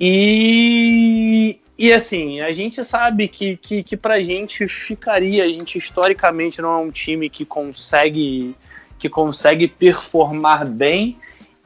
[0.00, 6.62] E, e assim, a gente sabe que, que, que pra gente ficaria, a gente historicamente
[6.62, 8.56] não é um time que consegue
[8.98, 11.16] que consegue performar bem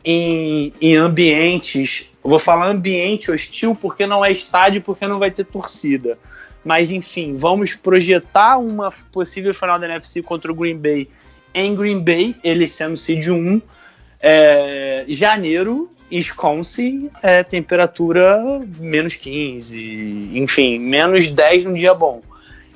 [0.04, 2.06] em, em ambientes.
[2.22, 6.18] eu Vou falar ambiente hostil porque não é estádio, porque não vai ter torcida.
[6.64, 11.08] Mas enfim, vamos projetar uma possível final da NFC contra o Green Bay
[11.54, 13.60] em Green Bay, ele sendo seed 1.
[14.24, 18.40] É, janeiro, Wisconsin, é, temperatura
[18.78, 22.22] menos 15, enfim, menos 10 num dia bom.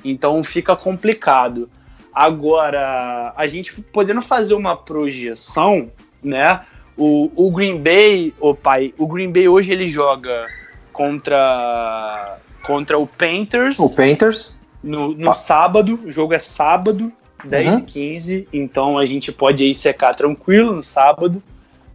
[0.03, 1.69] Então fica complicado.
[2.19, 5.91] Agora, a gente podendo fazer uma projeção,
[6.23, 6.61] né?
[6.97, 10.47] O, o Green Bay, o pai, o Green Bay hoje ele joga
[10.91, 14.51] contra contra o Panthers O Panthers.
[14.83, 17.11] no, no sábado, o jogo é sábado,
[17.45, 17.79] 10 Uhum.
[17.79, 21.41] e 15, então a gente pode aí secar tranquilo no sábado.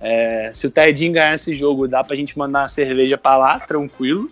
[0.01, 3.59] É, se o Tedinho ganhar esse jogo, dá pra gente mandar uma cerveja pra lá,
[3.59, 4.31] tranquilo.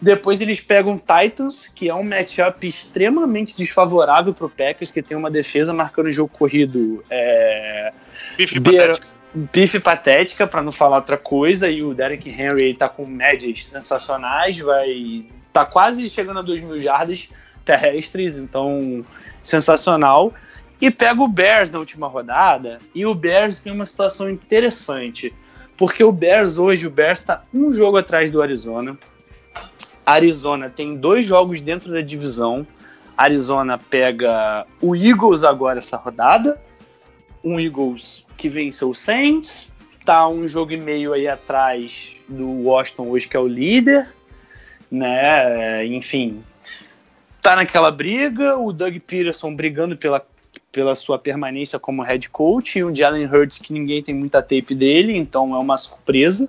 [0.00, 5.30] Depois eles pegam Titans, que é um matchup extremamente desfavorável pro Packers, que tem uma
[5.30, 7.92] defesa marcando o jogo corrido é,
[8.36, 9.48] Bife Beira- patético.
[9.50, 14.56] pife patética, para não falar outra coisa, e o Derrick Henry tá com médias sensacionais,
[14.60, 17.28] vai tá quase chegando a 2 mil jardas
[17.64, 19.04] terrestres, então
[19.42, 20.32] sensacional.
[20.80, 25.34] E pega o Bears na última rodada, e o Bears tem uma situação interessante,
[25.76, 28.96] porque o Bears hoje, o Bears tá um jogo atrás do Arizona.
[30.08, 32.66] Arizona tem dois jogos dentro da divisão.
[33.14, 36.58] Arizona pega o Eagles agora essa rodada.
[37.44, 39.68] Um Eagles que venceu o Saints.
[40.06, 44.08] Tá um jogo e meio aí atrás do Washington hoje, que é o líder.
[44.90, 45.84] Né?
[45.84, 46.42] Enfim.
[47.42, 48.56] Tá naquela briga.
[48.56, 50.24] O Doug Peterson brigando pela,
[50.72, 52.78] pela sua permanência como head coach.
[52.78, 56.48] E o Jalen Hurts, que ninguém tem muita tape dele, então é uma surpresa.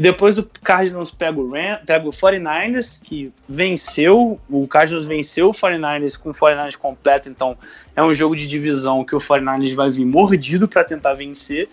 [0.00, 4.40] Depois o Cardinals pega o, Ram, pega o 49ers, que venceu.
[4.48, 7.54] O Cardinals venceu o 49ers com o 49ers completo, então
[7.94, 11.68] é um jogo de divisão que o 49ers vai vir mordido para tentar vencer.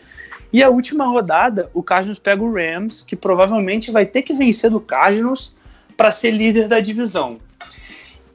[0.52, 4.70] E a última rodada, o Cardinals pega o Rams, que provavelmente vai ter que vencer
[4.70, 5.56] do Cardinals
[5.96, 7.38] para ser líder da divisão.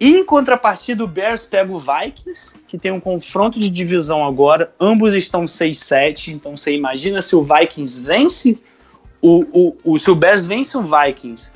[0.01, 4.73] E em contrapartida, o Bears pega o Vikings, que tem um confronto de divisão agora.
[4.81, 8.59] Ambos estão 6-7, então você imagina se o Vikings vence
[9.23, 11.49] o, o, o, se o Bears vence o Vikings,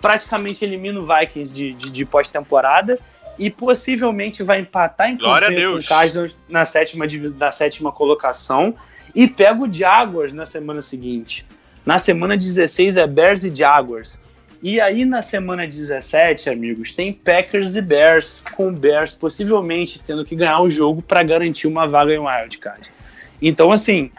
[0.00, 2.98] praticamente elimina o Vikings de, de, de pós-temporada
[3.36, 8.74] e possivelmente vai empatar em campanha com o Cardinals na sétima, na sétima colocação
[9.14, 11.44] e pega o Jaguars na semana seguinte.
[11.84, 14.18] Na semana 16 é Bears e Jaguars.
[14.62, 20.24] E aí na semana 17, amigos, tem Packers e Bears, com o Bears possivelmente tendo
[20.24, 22.90] que ganhar o jogo para garantir uma vaga em Wild Card.
[23.40, 24.10] Então, assim,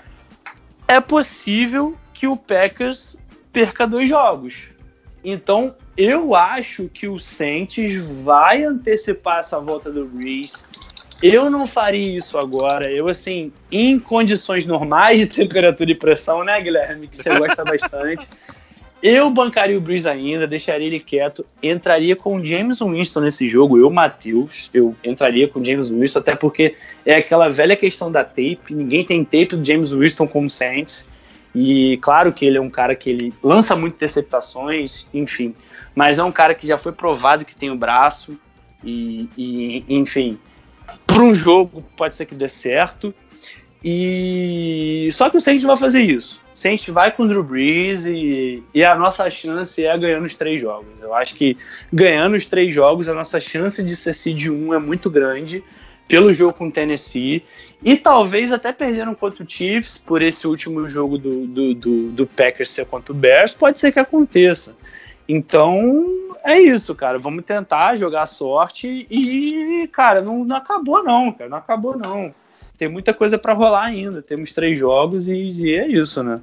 [0.87, 3.15] é possível que o Packers
[3.53, 4.55] perca dois jogos.
[5.23, 10.65] Então, eu acho que o Saints vai antecipar essa volta do Reese.
[11.23, 12.91] Eu não faria isso agora.
[12.91, 17.07] Eu, assim, em condições normais de temperatura e pressão, né, Guilherme?
[17.07, 18.27] Que você gosta bastante.
[19.01, 23.77] Eu bancaria o Breeze ainda, deixaria ele quieto, entraria com o James Winston nesse jogo,
[23.77, 28.25] eu, Matheus, eu entraria com o James Winston, até porque é aquela velha questão da
[28.25, 31.07] tape, ninguém tem tape do James Winston como Saints,
[31.53, 35.55] e claro que ele é um cara que ele lança muito interceptações, enfim,
[35.95, 38.39] mas é um cara que já foi provado que tem o braço,
[38.83, 40.39] e, e enfim,
[41.05, 43.13] para um jogo pode ser que dê certo.
[43.83, 46.39] E só que o Saints vai fazer isso.
[46.55, 50.35] O Saints vai com o Drew Brees e, e a nossa chance é ganhando os
[50.35, 50.89] três jogos.
[51.01, 51.57] Eu acho que
[51.91, 55.63] ganhando os três jogos, a nossa chance de ser seed 1 é muito grande
[56.07, 57.43] pelo jogo com o Tennessee.
[57.83, 62.27] E talvez até perderam contra o Chiefs por esse último jogo do, do, do, do
[62.27, 63.53] Packers ser contra o Bears.
[63.53, 64.75] Pode ser que aconteça.
[65.27, 66.05] Então,
[66.43, 67.17] é isso, cara.
[67.17, 71.49] Vamos tentar jogar sorte e, cara, não, não acabou não, cara.
[71.49, 72.33] Não acabou não.
[72.77, 74.21] Tem muita coisa para rolar ainda.
[74.21, 76.41] Temos três jogos e, e é isso, né?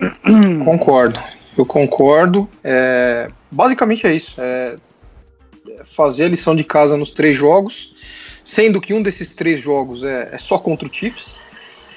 [0.64, 1.20] Concordo.
[1.58, 2.48] Eu concordo.
[2.64, 4.40] É, basicamente é isso.
[4.40, 4.76] É
[5.84, 7.94] fazer a lição de casa nos três jogos,
[8.50, 11.38] sendo que um desses três jogos é, é só contra o Chiefs.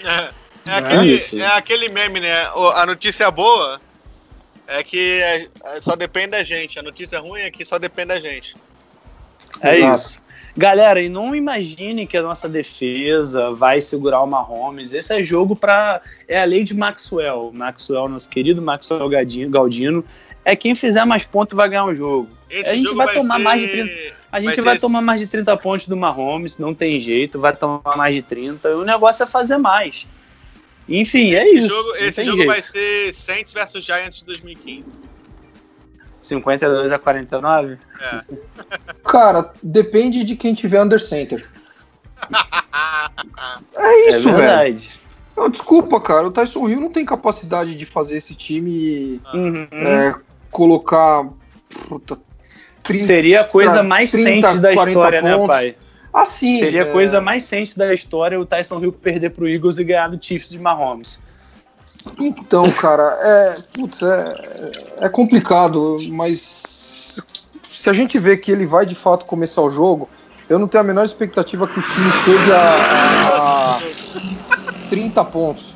[0.03, 0.29] É,
[0.69, 2.43] é, aquele, é aquele meme, né?
[2.75, 3.81] A notícia boa
[4.67, 6.77] é que é, é, só depende da gente.
[6.77, 8.55] A notícia ruim é que só depende da gente.
[9.61, 9.95] É Exato.
[9.95, 10.23] isso.
[10.55, 14.93] Galera, e não imagine que a nossa defesa vai segurar o Mahomes.
[14.93, 17.49] Esse é jogo para é a lei de Maxwell.
[17.51, 19.09] Maxwell, nosso querido Maxwell
[19.49, 20.05] Galdino,
[20.45, 22.29] é quem fizer mais pontos vai ganhar o jogo.
[22.49, 23.43] Esse a gente vai, vai tomar ser...
[23.43, 24.13] mais de 30.
[24.31, 27.55] A gente vai, vai tomar mais de 30 pontos do Mahomes, não tem jeito, vai
[27.55, 28.75] tomar mais de 30.
[28.77, 30.07] O negócio é fazer mais.
[30.87, 31.69] Enfim, é esse é isso.
[31.69, 32.49] Jogo, esse jogo jeito.
[32.49, 34.85] vai ser Saints versus Giants de 2015.
[36.19, 37.77] 52 a 49?
[37.99, 38.23] É.
[39.05, 41.47] Cara, depende de quem tiver under center.
[43.75, 44.81] é isso, é velho.
[45.35, 46.27] Não, desculpa, cara.
[46.27, 49.67] O Tyson Hill não tem capacidade de fazer esse time uhum.
[49.71, 50.15] é,
[50.53, 51.27] colocar.
[51.87, 52.17] Puta,
[52.83, 55.47] 30, Seria a coisa mais 30, da história, né, pontos.
[55.47, 55.75] né, pai?
[56.13, 56.59] Assim.
[56.59, 56.91] Seria a é...
[56.91, 60.51] coisa mais sente da história o Tyson Hill perder pro Eagles e ganhar do Chiefs
[60.51, 61.21] de Mahomes.
[62.19, 64.35] Então, cara, é, putz, é,
[65.05, 67.15] é complicado, mas
[67.69, 70.09] se a gente vê que ele vai de fato começar o jogo,
[70.49, 75.73] eu não tenho a menor expectativa que o time chegue a, a 30 pontos.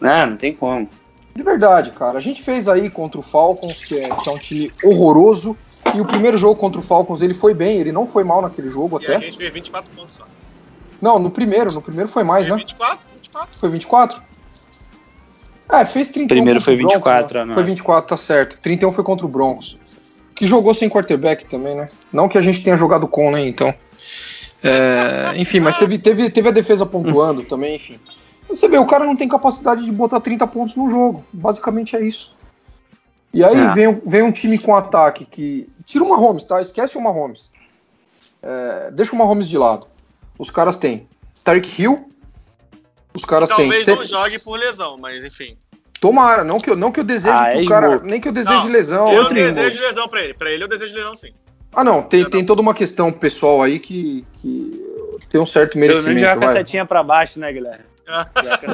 [0.00, 0.88] Não, não tem como.
[1.34, 2.18] De verdade, cara.
[2.18, 5.56] A gente fez aí contra o Falcons, que é, que é um time horroroso.
[5.94, 8.68] E o primeiro jogo contra o Falcons ele foi bem, ele não foi mal naquele
[8.68, 9.16] jogo e até.
[9.16, 10.26] a gente fez 24 pontos só.
[11.00, 12.62] Não, no primeiro, no primeiro foi mais, foi né?
[12.62, 13.58] 24, 24.
[13.58, 14.22] Foi 24?
[15.72, 17.54] É, fez 31 Primeiro foi 24, Broncos, né?
[17.54, 18.58] Foi 24, tá certo.
[18.60, 19.78] 31 foi contra o Broncos.
[20.34, 21.86] Que jogou sem quarterback também, né?
[22.12, 23.46] Não que a gente tenha jogado com, né?
[23.46, 23.72] Então.
[24.62, 27.98] É, enfim, mas teve, teve, teve a defesa pontuando também, enfim.
[28.50, 31.24] Você vê, o cara não tem capacidade de botar 30 pontos no jogo.
[31.32, 32.36] Basicamente é isso.
[33.32, 33.74] E aí é.
[33.74, 35.68] vem, vem um time com ataque que.
[35.84, 36.60] Tira uma Mahomes, tá?
[36.60, 37.52] Esquece o Mahomes.
[38.42, 39.86] É, deixa o Mahomes de lado.
[40.38, 41.08] Os caras têm
[41.44, 42.10] Tarek Hill.
[43.14, 43.94] Os caras Talvez têm.
[43.94, 45.56] Talvez não jogue por lesão, mas enfim.
[46.00, 47.98] Tomara, não que eu, não que eu deseje ah, pro é cara.
[48.00, 49.12] Nem que eu deseje não, lesão.
[49.12, 50.34] Eu desejo de lesão pra ele.
[50.34, 51.32] Pra ele eu desejo lesão sim.
[51.72, 52.02] Ah, não.
[52.02, 56.06] Tem, tem toda uma questão pessoal aí que, que tem um certo merecimento.
[56.06, 57.89] Pelo menos joga a setinha pra baixo, né, Guilherme?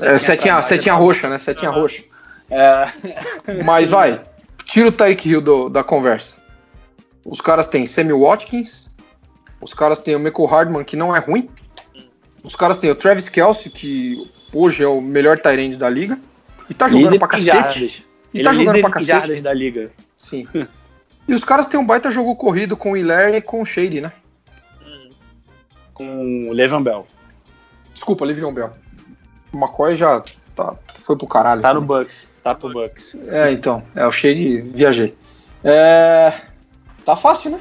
[0.03, 1.39] É, setinha, setinha roxa, né?
[1.39, 1.81] Setinha uhum.
[1.81, 2.03] roxa.
[2.51, 2.93] É.
[3.65, 4.21] Mas vai,
[4.65, 6.37] tira o Tyreek Hill do, da conversa.
[7.25, 8.91] Os caras têm Sammy Watkins,
[9.61, 11.49] os caras têm o Michael Hardman, que não é ruim.
[12.45, 16.19] Os caras têm o Travis Kelsey, que hoje é o melhor Tyrande da liga.
[16.71, 18.07] E tá jogando líder pra cacete.
[18.33, 19.43] E Ele tá é jogando pra cacete.
[19.43, 19.91] da liga.
[20.17, 20.47] Sim.
[21.27, 24.01] e os caras têm um baita jogo corrido com o Hilaire e com o Shady,
[24.01, 24.13] né?
[25.93, 27.07] Com o Levan Bell.
[27.97, 28.71] Desculpa, Le'Veon Bell.
[29.53, 30.23] O McCoy já
[30.55, 31.63] tá, foi pro caralho.
[31.63, 32.31] Tá no Bucks.
[32.43, 33.17] Tá pro Bucks.
[33.29, 33.83] É, então.
[33.95, 35.15] É o cheio de viajei.
[35.63, 36.33] É.
[37.05, 37.61] Tá fácil, né?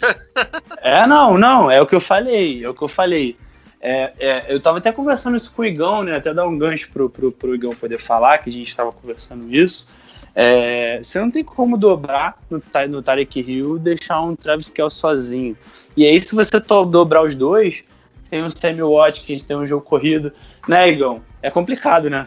[0.82, 1.70] é, não, não.
[1.70, 2.64] É o que eu falei.
[2.64, 3.36] É o que eu falei.
[3.80, 6.16] É, é, eu tava até conversando isso com o Igão, né?
[6.16, 9.54] Até dar um gancho pro, pro, pro Igão poder falar, que a gente tava conversando
[9.54, 9.86] isso.
[10.34, 14.96] É, você não tem como dobrar no, no Tarek Hill e deixar um Travis Kelce
[14.96, 15.56] sozinho.
[15.96, 17.84] E aí, se você dobrar os dois,
[18.28, 20.32] tem o Sammy Watkins, tem um jogo corrido,
[20.68, 21.22] né, Igão?
[21.42, 22.26] É complicado, né?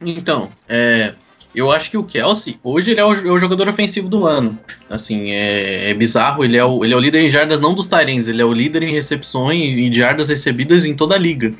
[0.00, 1.14] Então, é,
[1.54, 4.58] eu acho que o Kelsey, hoje ele é o, é o jogador ofensivo do ano.
[4.88, 7.88] Assim, é, é, bizarro, ele é, o, ele é o líder em jardas não dos
[7.88, 11.52] Tyrens, ele é o líder em recepções e jardas recebidas em toda a liga.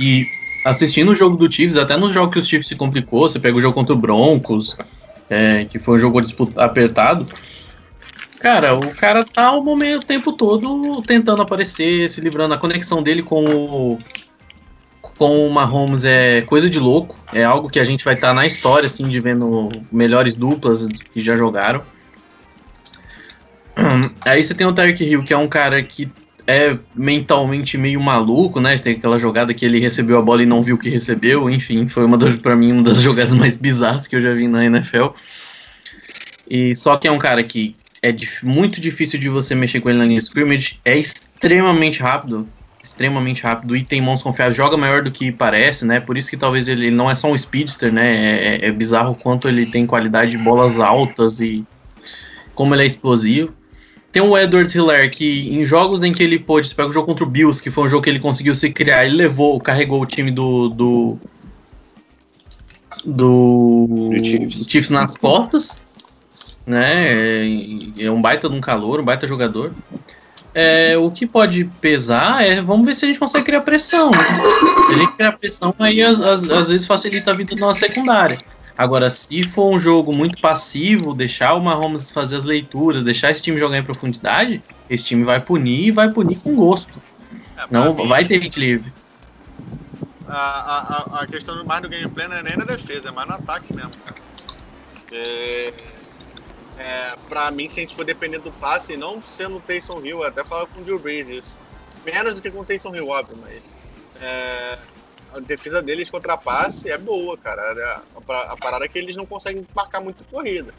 [0.00, 0.24] E
[0.66, 3.56] assistindo o jogo do Chiefs, até no jogo que os Chiefs se complicou, você pega
[3.56, 4.76] o jogo contra o Broncos,
[5.30, 6.20] é, que foi um jogo
[6.56, 7.26] apertado,
[8.44, 12.52] Cara, o cara tá o momento, o tempo todo tentando aparecer, se livrando.
[12.52, 13.98] A conexão dele com o
[15.00, 17.16] com o Mahomes é coisa de louco.
[17.32, 20.86] É algo que a gente vai estar tá na história, assim, de vendo melhores duplas
[20.86, 21.82] que já jogaram.
[24.26, 26.12] Aí você tem o Tarek Hill, que é um cara que
[26.46, 28.76] é mentalmente meio maluco, né?
[28.76, 31.48] Tem aquela jogada que ele recebeu a bola e não viu o que recebeu.
[31.48, 34.48] Enfim, foi uma das, pra mim, uma das jogadas mais bizarras que eu já vi
[34.48, 35.14] na NFL.
[36.50, 37.74] E só que é um cara que
[38.10, 42.46] é muito difícil de você mexer com ele na linha de scrimmage, é extremamente rápido.
[42.82, 46.00] extremamente rápido e tem mãos confiáveis, joga maior do que parece, né?
[46.00, 48.14] Por isso que talvez ele, ele não é só um speedster, né?
[48.14, 51.64] É, é, é bizarro o quanto ele tem qualidade de bolas altas e
[52.54, 53.52] como ele é explosivo.
[54.12, 57.06] Tem o Edward Hiller, que em jogos em que ele pôde, você pega o jogo
[57.06, 60.00] contra o Bills, que foi um jogo que ele conseguiu se criar, ele levou, carregou
[60.02, 60.68] o time do.
[60.68, 61.18] do.
[63.04, 64.64] do, Do Chiefs.
[64.64, 65.82] do Chiefs nas costas,
[66.66, 67.44] né?
[67.98, 69.74] É, é um baita de um calor, um baita jogador.
[70.54, 74.10] É, o que pode pesar é, vamos ver se a gente consegue criar pressão.
[74.10, 74.18] Né?
[74.88, 77.80] Se a gente criar pressão, aí às, às, às vezes facilita a vida da nossa
[77.86, 78.38] secundária.
[78.76, 83.42] Agora, se for um jogo muito passivo, deixar o Mahomes fazer as leituras, deixar esse
[83.42, 87.00] time jogar em profundidade, esse time vai punir e vai punir com gosto.
[87.56, 88.92] É, Não mim, vai ter gente livre.
[90.26, 93.34] A, a, a- questão mais do gameplay não é nem na defesa, é mais no
[93.34, 94.14] ataque mesmo, cara.
[94.92, 95.74] Porque,
[96.78, 100.20] é, pra mim, se a gente for depender do passe, não sendo o Taysom Hill,
[100.20, 101.60] eu até falo com o Drew Brees isso.
[102.04, 103.62] Menos do que com o Taysom Hill, óbvio, mas
[104.20, 104.78] é,
[105.32, 107.62] a defesa deles contra passe é boa, cara.
[107.62, 110.72] A, a, a parada é que eles não conseguem marcar muito corrida.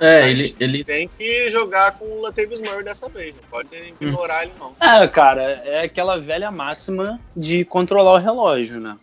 [0.00, 4.42] É, ele, ele Tem que jogar com o Latavius Murray dessa vez, não pode ignorar
[4.42, 4.74] ele não.
[4.80, 8.96] É, cara, é aquela velha máxima de controlar o relógio, né?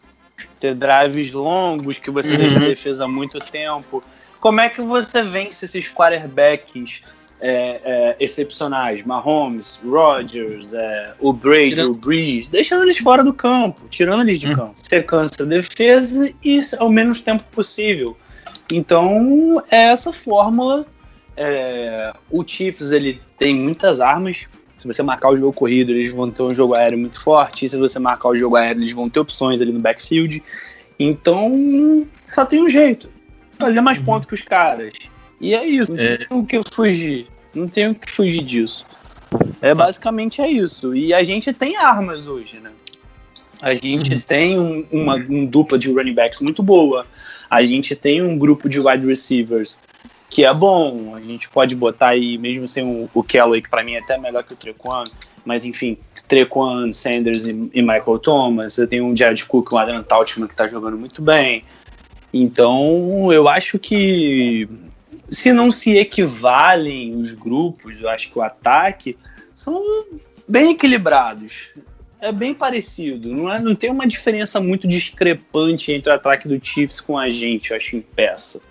[0.59, 2.37] Ter drives longos que você Uhum.
[2.37, 4.03] deixa a defesa há muito tempo.
[4.41, 7.01] Como é que você vence esses quarterbacks
[7.39, 9.03] é, é, excepcionais?
[9.03, 14.39] Mahomes, Rodgers, é, o Brady, Tirando- o Breeze, deixando eles fora do campo, tirando eles
[14.39, 14.55] de Uhum.
[14.55, 14.73] campo.
[14.75, 18.17] Você cansa a defesa e isso ao menos tempo possível.
[18.71, 20.85] Então, é essa fórmula.
[21.37, 24.45] É, o Chiefs ele tem muitas armas.
[24.79, 27.69] Se você marcar o jogo corrido, eles vão ter um jogo aéreo muito forte.
[27.69, 30.41] Se você marcar o jogo aéreo, eles vão ter opções ali no backfield.
[30.99, 33.07] Então, só tem um jeito:
[33.61, 34.93] fazer mais pontos que os caras.
[35.39, 35.91] E é isso.
[35.91, 36.17] Não É.
[36.17, 37.27] tem o que fugir.
[37.53, 38.85] Não tem o que fugir disso.
[39.61, 40.95] É basicamente é isso.
[40.95, 42.71] E a gente tem armas hoje, né?
[43.61, 47.05] A gente tem um, uma um dupla de running backs muito boa.
[47.49, 49.79] A gente tem um grupo de wide receivers
[50.29, 51.13] que é bom.
[51.15, 54.17] A gente pode botar aí, mesmo sem o, o Callaway, que pra mim é até
[54.17, 55.03] melhor que o Trequan,
[55.45, 55.97] mas enfim,
[56.27, 58.77] Trequan, Sanders e, e Michael Thomas.
[58.77, 61.63] Eu tenho um Jared Cook, um Adam Tautman que tá jogando muito bem.
[62.33, 64.67] Então, eu acho que
[65.27, 69.17] se não se equivalem os grupos, eu acho que o ataque
[69.55, 69.81] são
[70.47, 71.69] bem equilibrados.
[72.19, 76.63] É bem parecido, não, é, não tem uma diferença muito discrepante entre o ataque do
[76.63, 78.61] Chiefs com a gente, eu acho, em peça.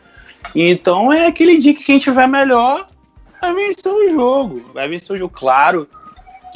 [0.55, 2.87] Então é aquele dia que quem tiver melhor
[3.41, 4.71] vai vencer o jogo.
[4.73, 5.35] Vai vencer o jogo.
[5.35, 5.89] Claro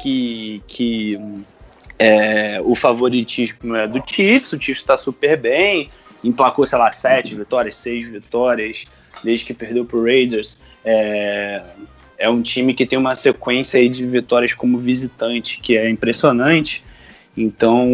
[0.00, 1.18] que, que
[1.98, 5.90] é, o favoritismo é do Chiefs, o Chiefs está super bem,
[6.24, 8.86] emplacou, sei lá, sete vitórias, seis vitórias,
[9.22, 10.60] desde que perdeu pro Raiders.
[10.84, 11.62] É,
[12.18, 16.82] é um time que tem uma sequência de vitórias como visitante que é impressionante.
[17.36, 17.88] Então,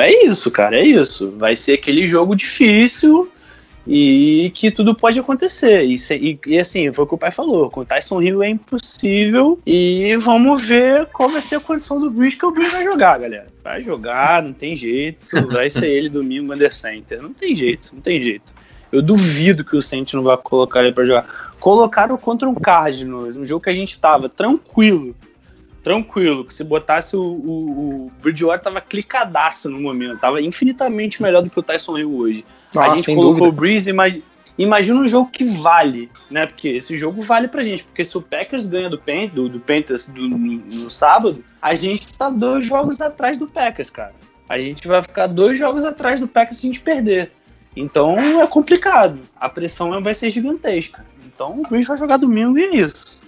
[0.00, 1.32] é isso, cara, é isso.
[1.36, 3.30] Vai ser aquele jogo difícil
[3.86, 5.84] e que tudo pode acontecer.
[5.84, 8.48] E, e- e, assim, foi o que o pai falou: com o Tyson Hill é
[8.48, 9.58] impossível.
[9.66, 13.18] E vamos ver qual vai ser a condição do Breeze, que o Breeze vai jogar,
[13.18, 13.46] galera.
[13.62, 15.26] Vai jogar, não tem jeito.
[15.50, 17.22] Vai ser ele domingo under center.
[17.22, 18.52] Não tem jeito, não tem jeito.
[18.90, 21.54] Eu duvido que o Saints não vai colocar ele pra jogar.
[21.58, 25.14] Colocaram contra um Cardinals, um jogo que a gente tava tranquilo.
[25.82, 31.42] Tranquilo, que se botasse o, o, o Bridgewater tava clicadaço no momento, tava infinitamente melhor
[31.42, 32.44] do que o Tyson Hill hoje.
[32.80, 33.48] A Ah, gente colocou dúvida.
[33.48, 34.22] o Breeze, imag-
[34.58, 36.46] imagina um jogo que vale, né?
[36.46, 39.60] Porque esse jogo vale pra gente, porque se o Packers ganha do, Pan, do, do
[39.60, 44.12] Panthers do- no, no sábado, a gente tá dois jogos atrás do Packers, cara.
[44.48, 47.32] A gente vai ficar dois jogos atrás do Packers se a gente perder.
[47.76, 49.18] Então é complicado.
[49.38, 51.04] A pressão vai ser gigantesca.
[51.26, 53.18] Então o Breeze vai jogar domingo e é isso.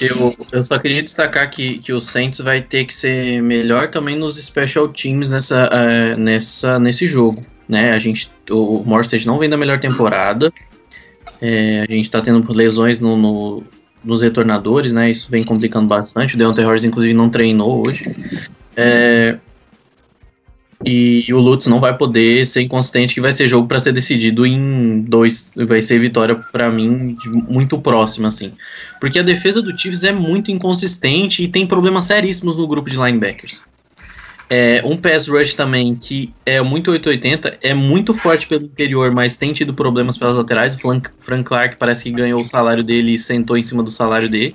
[0.00, 4.16] Eu, eu só queria destacar que, que o Saints vai ter que ser melhor também
[4.16, 7.42] nos special teams nessa, eh, nessa, nesse jogo.
[7.68, 7.92] Né?
[7.92, 10.52] A gente, o Morstead não vem da melhor temporada.
[11.40, 13.62] Eh, a gente tá tendo lesões no, no-
[14.04, 15.10] nos retornadores, né?
[15.10, 16.34] Isso vem complicando bastante.
[16.34, 18.04] O Deontay Harris, inclusive, não treinou hoje.
[18.76, 19.36] Eh,
[20.86, 24.46] e o Lutz não vai poder ser inconsistente, que vai ser jogo para ser decidido
[24.46, 25.50] em dois.
[25.56, 27.16] Vai ser vitória para mim
[27.48, 28.52] muito próxima, assim.
[29.00, 32.96] Porque a defesa do Chiefs é muito inconsistente e tem problemas seríssimos no grupo de
[32.96, 33.62] linebackers.
[34.48, 39.36] É, um pass rush também que é muito 880, é muito forte pelo interior, mas
[39.36, 40.72] tem tido problemas pelas laterais.
[40.72, 43.90] O Frank, Frank Clark parece que ganhou o salário dele e sentou em cima do
[43.90, 44.54] salário dele.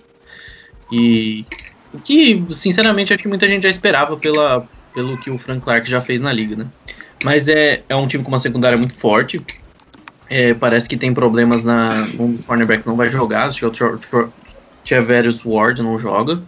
[0.90, 1.46] E
[1.94, 5.90] o que, sinceramente, acho que muita gente já esperava pela, pelo que o Frank Clark
[5.90, 6.68] já fez na liga, né?
[7.24, 9.42] Mas é, é um time com uma secundária muito forte.
[10.30, 12.08] É, parece que tem problemas na.
[12.20, 14.32] Um dos cornerbacks não vai jogar, acho que é o
[14.86, 16.42] Traverius Ward não joga.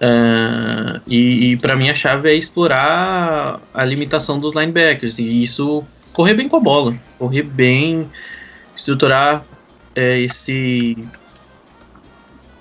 [0.00, 5.84] Uh, e, e para mim a chave é explorar a limitação dos linebackers e isso
[6.14, 8.10] correr bem com a bola, correr bem,
[8.74, 9.44] estruturar
[9.94, 10.96] é, esse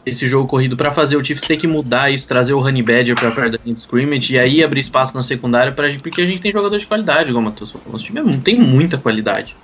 [0.05, 3.15] esse jogo corrido para fazer o Chiefs ter que mudar isso, trazer o Honey Badger
[3.15, 6.41] para perto da linha scrimmage e aí abrir espaço na secundária para porque a gente
[6.41, 7.87] tem jogador de qualidade, como o Matheus falou.
[7.91, 9.55] Nosso time não tem muita qualidade.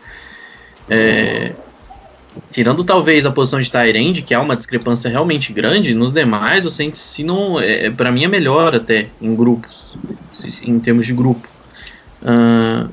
[0.89, 1.53] É,
[2.51, 6.71] tirando talvez a posição de Tyrande, que há uma discrepância realmente grande, nos demais o
[6.71, 9.95] Saints se não, é, para mim é melhor até em grupos,
[10.61, 11.47] em termos de grupo.
[12.21, 12.89] Uh,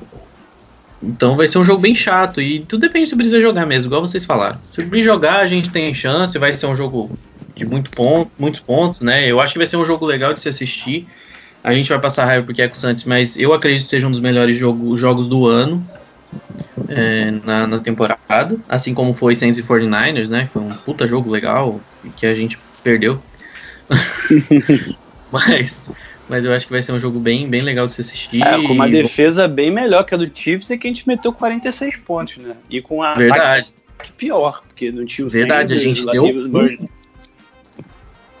[1.01, 3.65] então vai ser um jogo bem chato e tudo depende se o Breeze vai jogar
[3.65, 4.57] mesmo, igual vocês falaram.
[4.63, 7.11] Se o Breeze jogar, a gente tem chance, vai ser um jogo
[7.55, 9.29] de muito ponto, muitos pontos, né?
[9.29, 11.07] Eu acho que vai ser um jogo legal de se assistir.
[11.63, 14.07] A gente vai passar raiva porque é com o Santos, mas eu acredito que seja
[14.07, 15.85] um dos melhores jogo, jogos do ano
[16.89, 18.57] é, na, na, temporada.
[18.67, 20.49] Assim como foi Saints e 49ers, né?
[20.51, 21.79] Foi um puta jogo legal
[22.17, 23.21] que a gente perdeu.
[25.31, 25.85] mas,
[26.27, 28.41] mas eu acho que vai ser um jogo bem, bem legal de se assistir.
[28.41, 31.31] É, com uma defesa bem melhor que a do Chiefs e que a gente meteu
[31.31, 32.55] 46 pontos, né?
[32.69, 33.69] E com a Verdade.
[34.17, 36.87] pior, porque não tinha o Verdade, a gente deu um,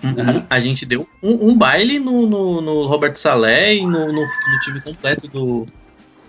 [0.03, 0.45] Uhum.
[0.49, 4.59] A gente deu um, um baile no, no, no, Robert Salé e no, no, no,
[4.61, 5.65] time completo do.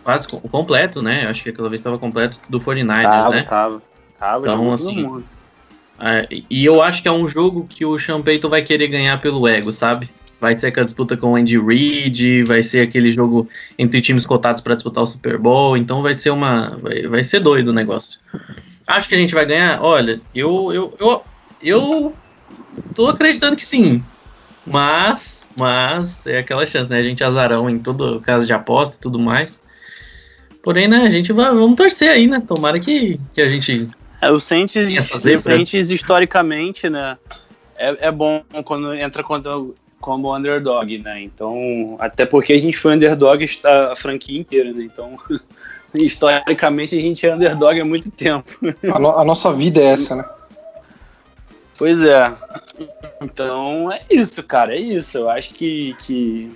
[0.05, 1.27] Quase completo, né?
[1.27, 3.43] Acho que aquela vez estava completo do 49ers, tava, né?
[3.43, 3.83] Tava,
[4.19, 4.47] tava.
[4.47, 5.25] Então, assim.
[5.99, 9.49] É, e eu acho que é um jogo que o Champeito vai querer ganhar pelo
[9.49, 10.09] ego, sabe?
[10.41, 13.49] Vai ser aquela disputa com o Andy Reid, vai ser aquele jogo
[13.79, 16.79] entre times cotados para disputar o Super Bowl, então vai ser uma.
[16.83, 18.21] Vai, vai ser doido o negócio.
[18.87, 19.83] Acho que a gente vai ganhar?
[19.83, 21.23] Olha, eu, eu, eu,
[21.63, 22.15] eu
[22.95, 24.03] tô acreditando que sim.
[24.67, 26.99] Mas, mas é aquela chance, né?
[26.99, 29.63] A gente é azarão em todo caso de aposta e tudo mais.
[30.63, 32.41] Porém, né, a gente vai, vamos torcer aí, né?
[32.41, 33.89] Tomara que, que a gente.
[34.21, 37.19] É, o Saints, o Saints historicamente, né?
[37.77, 41.23] É, é bom quando entra quando, como underdog, né?
[41.23, 44.85] Então, até porque a gente foi underdog a, a franquia inteira, né?
[44.85, 45.19] Então,
[45.95, 48.51] historicamente a gente é underdog há muito tempo.
[48.93, 50.25] A, no, a nossa vida é essa, né?
[51.77, 52.33] Pois é.
[53.23, 55.19] Então é isso, cara, é isso.
[55.19, 56.51] Eu acho que, que,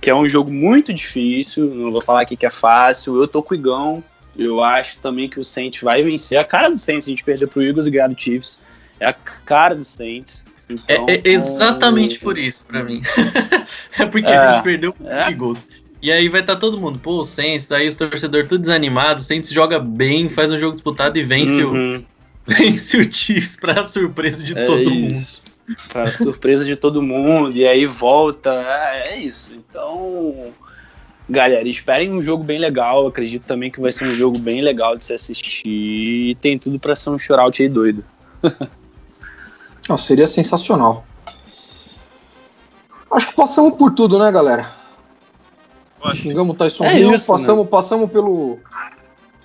[0.00, 1.66] que é um jogo muito difícil.
[1.74, 3.20] Não vou falar aqui que é fácil.
[3.20, 4.04] Eu tô com o Igão.
[4.36, 6.38] Eu acho também que o Saints vai vencer.
[6.38, 8.60] A cara do Saints, a gente perder pro Eagles e ganhar do Chiefs.
[8.98, 10.44] É a cara do Saints.
[10.68, 13.02] Então, é, é, exatamente por isso, para mim.
[13.98, 15.30] é porque é, a gente perdeu pro é.
[15.30, 15.66] Eagles.
[16.00, 19.24] E aí vai estar tá todo mundo, pô, o Saints, aí os torcedores tudo desanimados,
[19.24, 22.02] o Saints joga bem, faz um jogo disputado e vence uhum.
[22.50, 25.42] O vence o Chiefs para surpresa de é todo isso.
[25.42, 25.50] mundo.
[25.92, 28.50] Para surpresa de todo mundo, e aí volta.
[28.52, 29.54] É, é, isso.
[29.54, 30.52] Então,
[31.28, 33.06] galera, esperem um jogo bem legal.
[33.06, 35.68] Acredito também que vai ser um jogo bem legal de se assistir.
[35.68, 38.04] E tem tudo para ser um shootout aí doido.
[39.88, 41.04] Não, seria sensacional.
[43.10, 44.70] Acho que passamos por tudo, né, galera?
[46.14, 47.70] Xingamos o Tyson é Hill, isso, passamos, né?
[47.70, 48.58] passamos pelo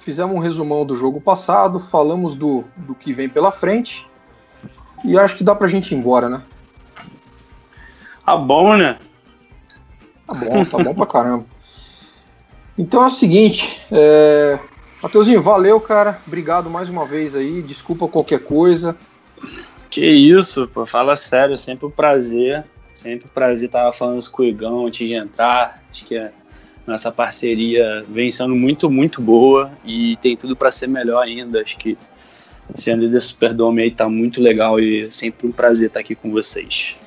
[0.06, 4.08] fizemos um resumão do jogo passado, falamos do, do que vem pela frente.
[5.03, 6.43] E acho que dá pra gente ir embora, né?
[8.24, 8.99] Tá bom, né?
[10.28, 11.45] Tá bom, tá bom pra caramba.
[12.78, 14.60] Então é o seguinte, é...
[15.01, 16.20] Mateuzinho, valeu, cara.
[16.28, 17.64] Obrigado mais uma vez aí.
[17.64, 18.95] Desculpa qualquer coisa.
[19.89, 20.86] Que isso, pô.
[20.86, 22.64] Fala sério, sempre um prazer.
[22.93, 25.82] Sempre um prazer estar falando com o Igão antes de entrar.
[25.91, 26.32] Acho que é
[26.86, 31.62] nossa parceria vem sendo muito, muito boa e tem tudo para ser melhor ainda.
[31.62, 31.98] Acho que
[32.74, 36.16] esse ano de Superdome aí tá muito legal e é sempre um prazer estar aqui
[36.16, 37.00] com vocês.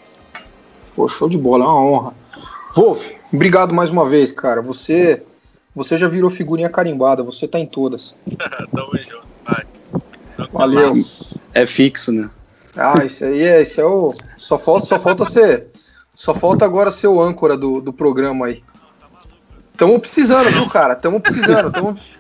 [0.95, 2.15] Pô, show de bola, é uma honra.
[2.75, 4.61] Wolf, obrigado mais uma vez, cara.
[4.63, 5.23] Você
[5.75, 8.17] você já virou figurinha carimbada, você tá em todas.
[8.75, 9.29] Tamo junto.
[10.53, 10.93] Valeu.
[11.55, 12.29] É fixo, né?
[12.77, 14.13] Ah, isso aí é, isso é o.
[14.37, 15.69] Só falta, só falta ser.
[16.15, 18.63] Só falta agora ser o âncora do, do programa aí.
[19.79, 20.95] Estamos precisando, viu, cara?
[20.95, 21.69] Estamos precisando.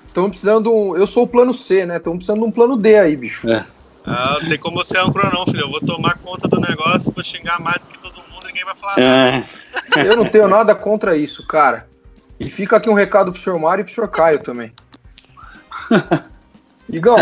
[0.06, 0.72] Estamos precisando.
[0.72, 1.96] Um, eu sou o plano C, né?
[1.96, 3.50] Estamos precisando de um plano D aí, bicho.
[3.50, 3.66] É.
[4.06, 5.62] Ah, não tem como você âncora, não, filho.
[5.62, 8.76] Eu vou tomar conta do negócio, vou xingar mais do que todo mundo, ninguém vai
[8.76, 9.44] falar é.
[9.92, 10.08] nada.
[10.08, 11.88] Eu não tenho nada contra isso, cara.
[12.38, 14.72] E fica aqui um recado pro senhor Mário e pro senhor Caio também.
[16.88, 17.16] Igão,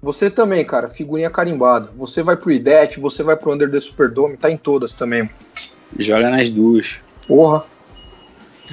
[0.00, 1.90] você também, cara, figurinha carimbada.
[1.98, 5.28] Você vai pro IDET, você vai pro Under the Superdome, tá em todas também.
[5.98, 6.96] Joga nas duas.
[7.28, 7.74] Porra.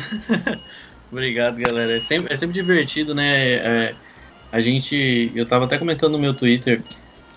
[1.11, 1.97] Obrigado, galera.
[1.97, 3.53] É sempre, é sempre divertido, né?
[3.53, 3.95] É,
[4.51, 5.31] a gente.
[5.35, 6.81] Eu tava até comentando no meu Twitter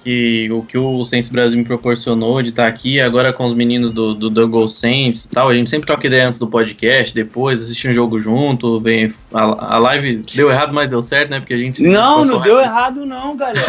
[0.04, 3.90] que o que o Saints Brasil me proporcionou de estar aqui, agora com os meninos
[3.90, 7.62] do, do Double Saints e tal, a gente sempre troca ideia antes do podcast, depois
[7.62, 11.54] assistir um jogo junto, vem, a, a live deu errado, mas deu certo, né, porque
[11.54, 11.82] a gente...
[11.82, 13.64] Não, não deu errado não, galera,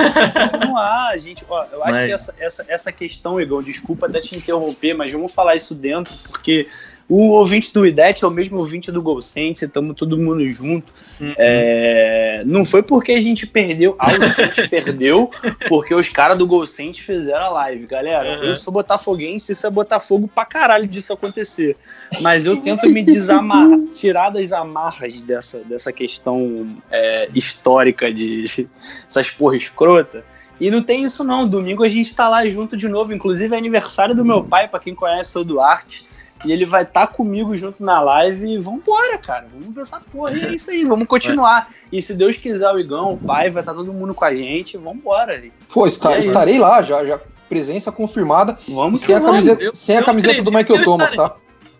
[0.59, 4.19] vamos lá, gente, ó, eu acho Mas- que essa, essa, essa questão, Igor, desculpa até
[4.19, 6.67] te interromper, mas vamos falar isso dentro, porque
[7.07, 10.91] o ouvinte do IDET é o mesmo ouvinte do GolSense, estamos todo mundo junto.
[11.21, 11.33] Uhum.
[11.37, 15.29] É, não foi porque a gente perdeu, ah, a gente perdeu,
[15.67, 18.39] porque os caras do GolSense fizeram a live, galera.
[18.39, 18.45] Uhum.
[18.45, 21.77] Eu sou botafoguense, isso é Botafogo pra caralho disso acontecer.
[22.21, 28.67] Mas eu tento me desamarrar, tirar das amarras dessa, dessa questão é, histórica de
[29.07, 30.23] essas porra escrota.
[30.59, 33.57] E não tem isso não, domingo a gente tá lá junto de novo, inclusive é
[33.57, 36.05] aniversário do meu pai, pra quem conhece o Duarte.
[36.45, 39.47] E ele vai estar comigo junto na live e vambora, cara.
[39.51, 41.69] Vamos ver essa porra e é isso aí, vamos continuar.
[41.91, 44.77] E se Deus quiser, o Igão, o pai, vai estar todo mundo com a gente,
[44.77, 45.41] vambora.
[45.73, 46.29] Pô, está- É isso.
[46.29, 47.19] estarei lá, já, já
[47.49, 48.57] presença confirmada.
[48.67, 51.29] Vamos Sem a camiseta, eu- sem a camiseta do Michael Thomas, estarei.
[51.31, 51.35] tá?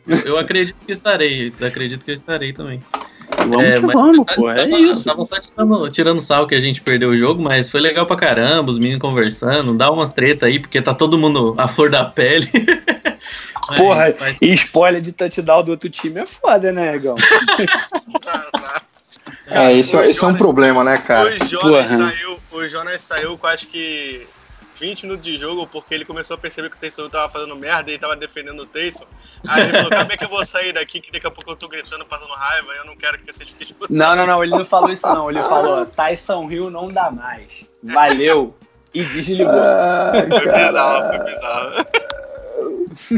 [0.08, 2.82] Eu, eu acredito que estarei, acredito que eu estarei também.
[3.48, 4.50] Vamos É, que mas- vamos, pô.
[4.50, 5.06] É tava, isso.
[5.06, 8.16] Tava só tirando, tirando sal que a gente perdeu o jogo, mas foi legal pra
[8.16, 12.04] caramba, os meninos conversando, dá umas treta aí, porque tá todo mundo à flor da
[12.06, 12.48] pele.
[13.68, 17.16] Mas- Porra, mas- E spoiler de touchdown do outro time é foda, né, Igão?
[18.22, 18.82] Tá, tá.
[19.48, 21.30] É, esse, o esse é um problema, né, cara?
[21.30, 21.98] O Jonas, Porra.
[22.12, 24.28] saiu, o Jonas saiu com acho que
[24.80, 27.56] 20 minutos de jogo porque ele começou a perceber que o Taysom Hill tava fazendo
[27.56, 29.06] merda e tava defendendo o Taysom.
[29.48, 31.56] Aí ele falou, como é que eu vou sair daqui que daqui a pouco eu
[31.56, 33.98] tô gritando, passando raiva e eu não quero que vocês fiquem escutando.
[33.98, 35.30] Não, não, não, ele não falou isso, não.
[35.30, 37.66] Ele falou: Tyson Hill não dá mais.
[37.84, 38.56] Valeu.
[38.94, 39.52] E desligou.
[39.54, 41.86] Ai, Foi bizarro, foi bizarro.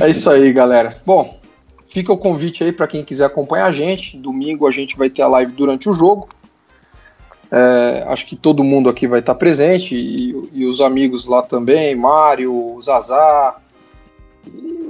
[0.01, 0.99] É isso aí, galera.
[1.05, 1.39] Bom,
[1.87, 4.17] fica o convite aí para quem quiser acompanhar a gente.
[4.17, 6.29] Domingo a gente vai ter a live durante o jogo.
[7.51, 11.95] É, acho que todo mundo aqui vai estar presente e, e os amigos lá também,
[11.95, 13.57] Mário, Zazá.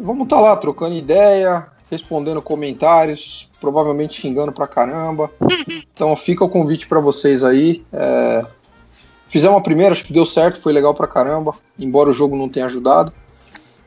[0.02, 5.32] Vamos estar lá trocando ideia, respondendo comentários, provavelmente xingando pra caramba.
[5.94, 7.84] Então fica o convite para vocês aí.
[7.92, 8.46] É,
[9.30, 12.48] fizemos a primeira, acho que deu certo, foi legal pra caramba, embora o jogo não
[12.48, 13.12] tenha ajudado.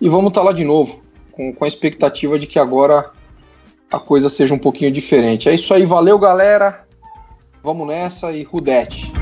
[0.00, 1.00] E vamos estar lá de novo,
[1.30, 3.12] com, com a expectativa de que agora
[3.92, 5.48] a coisa seja um pouquinho diferente.
[5.48, 6.84] É isso aí, valeu galera.
[7.62, 9.12] Vamos nessa e Rudete.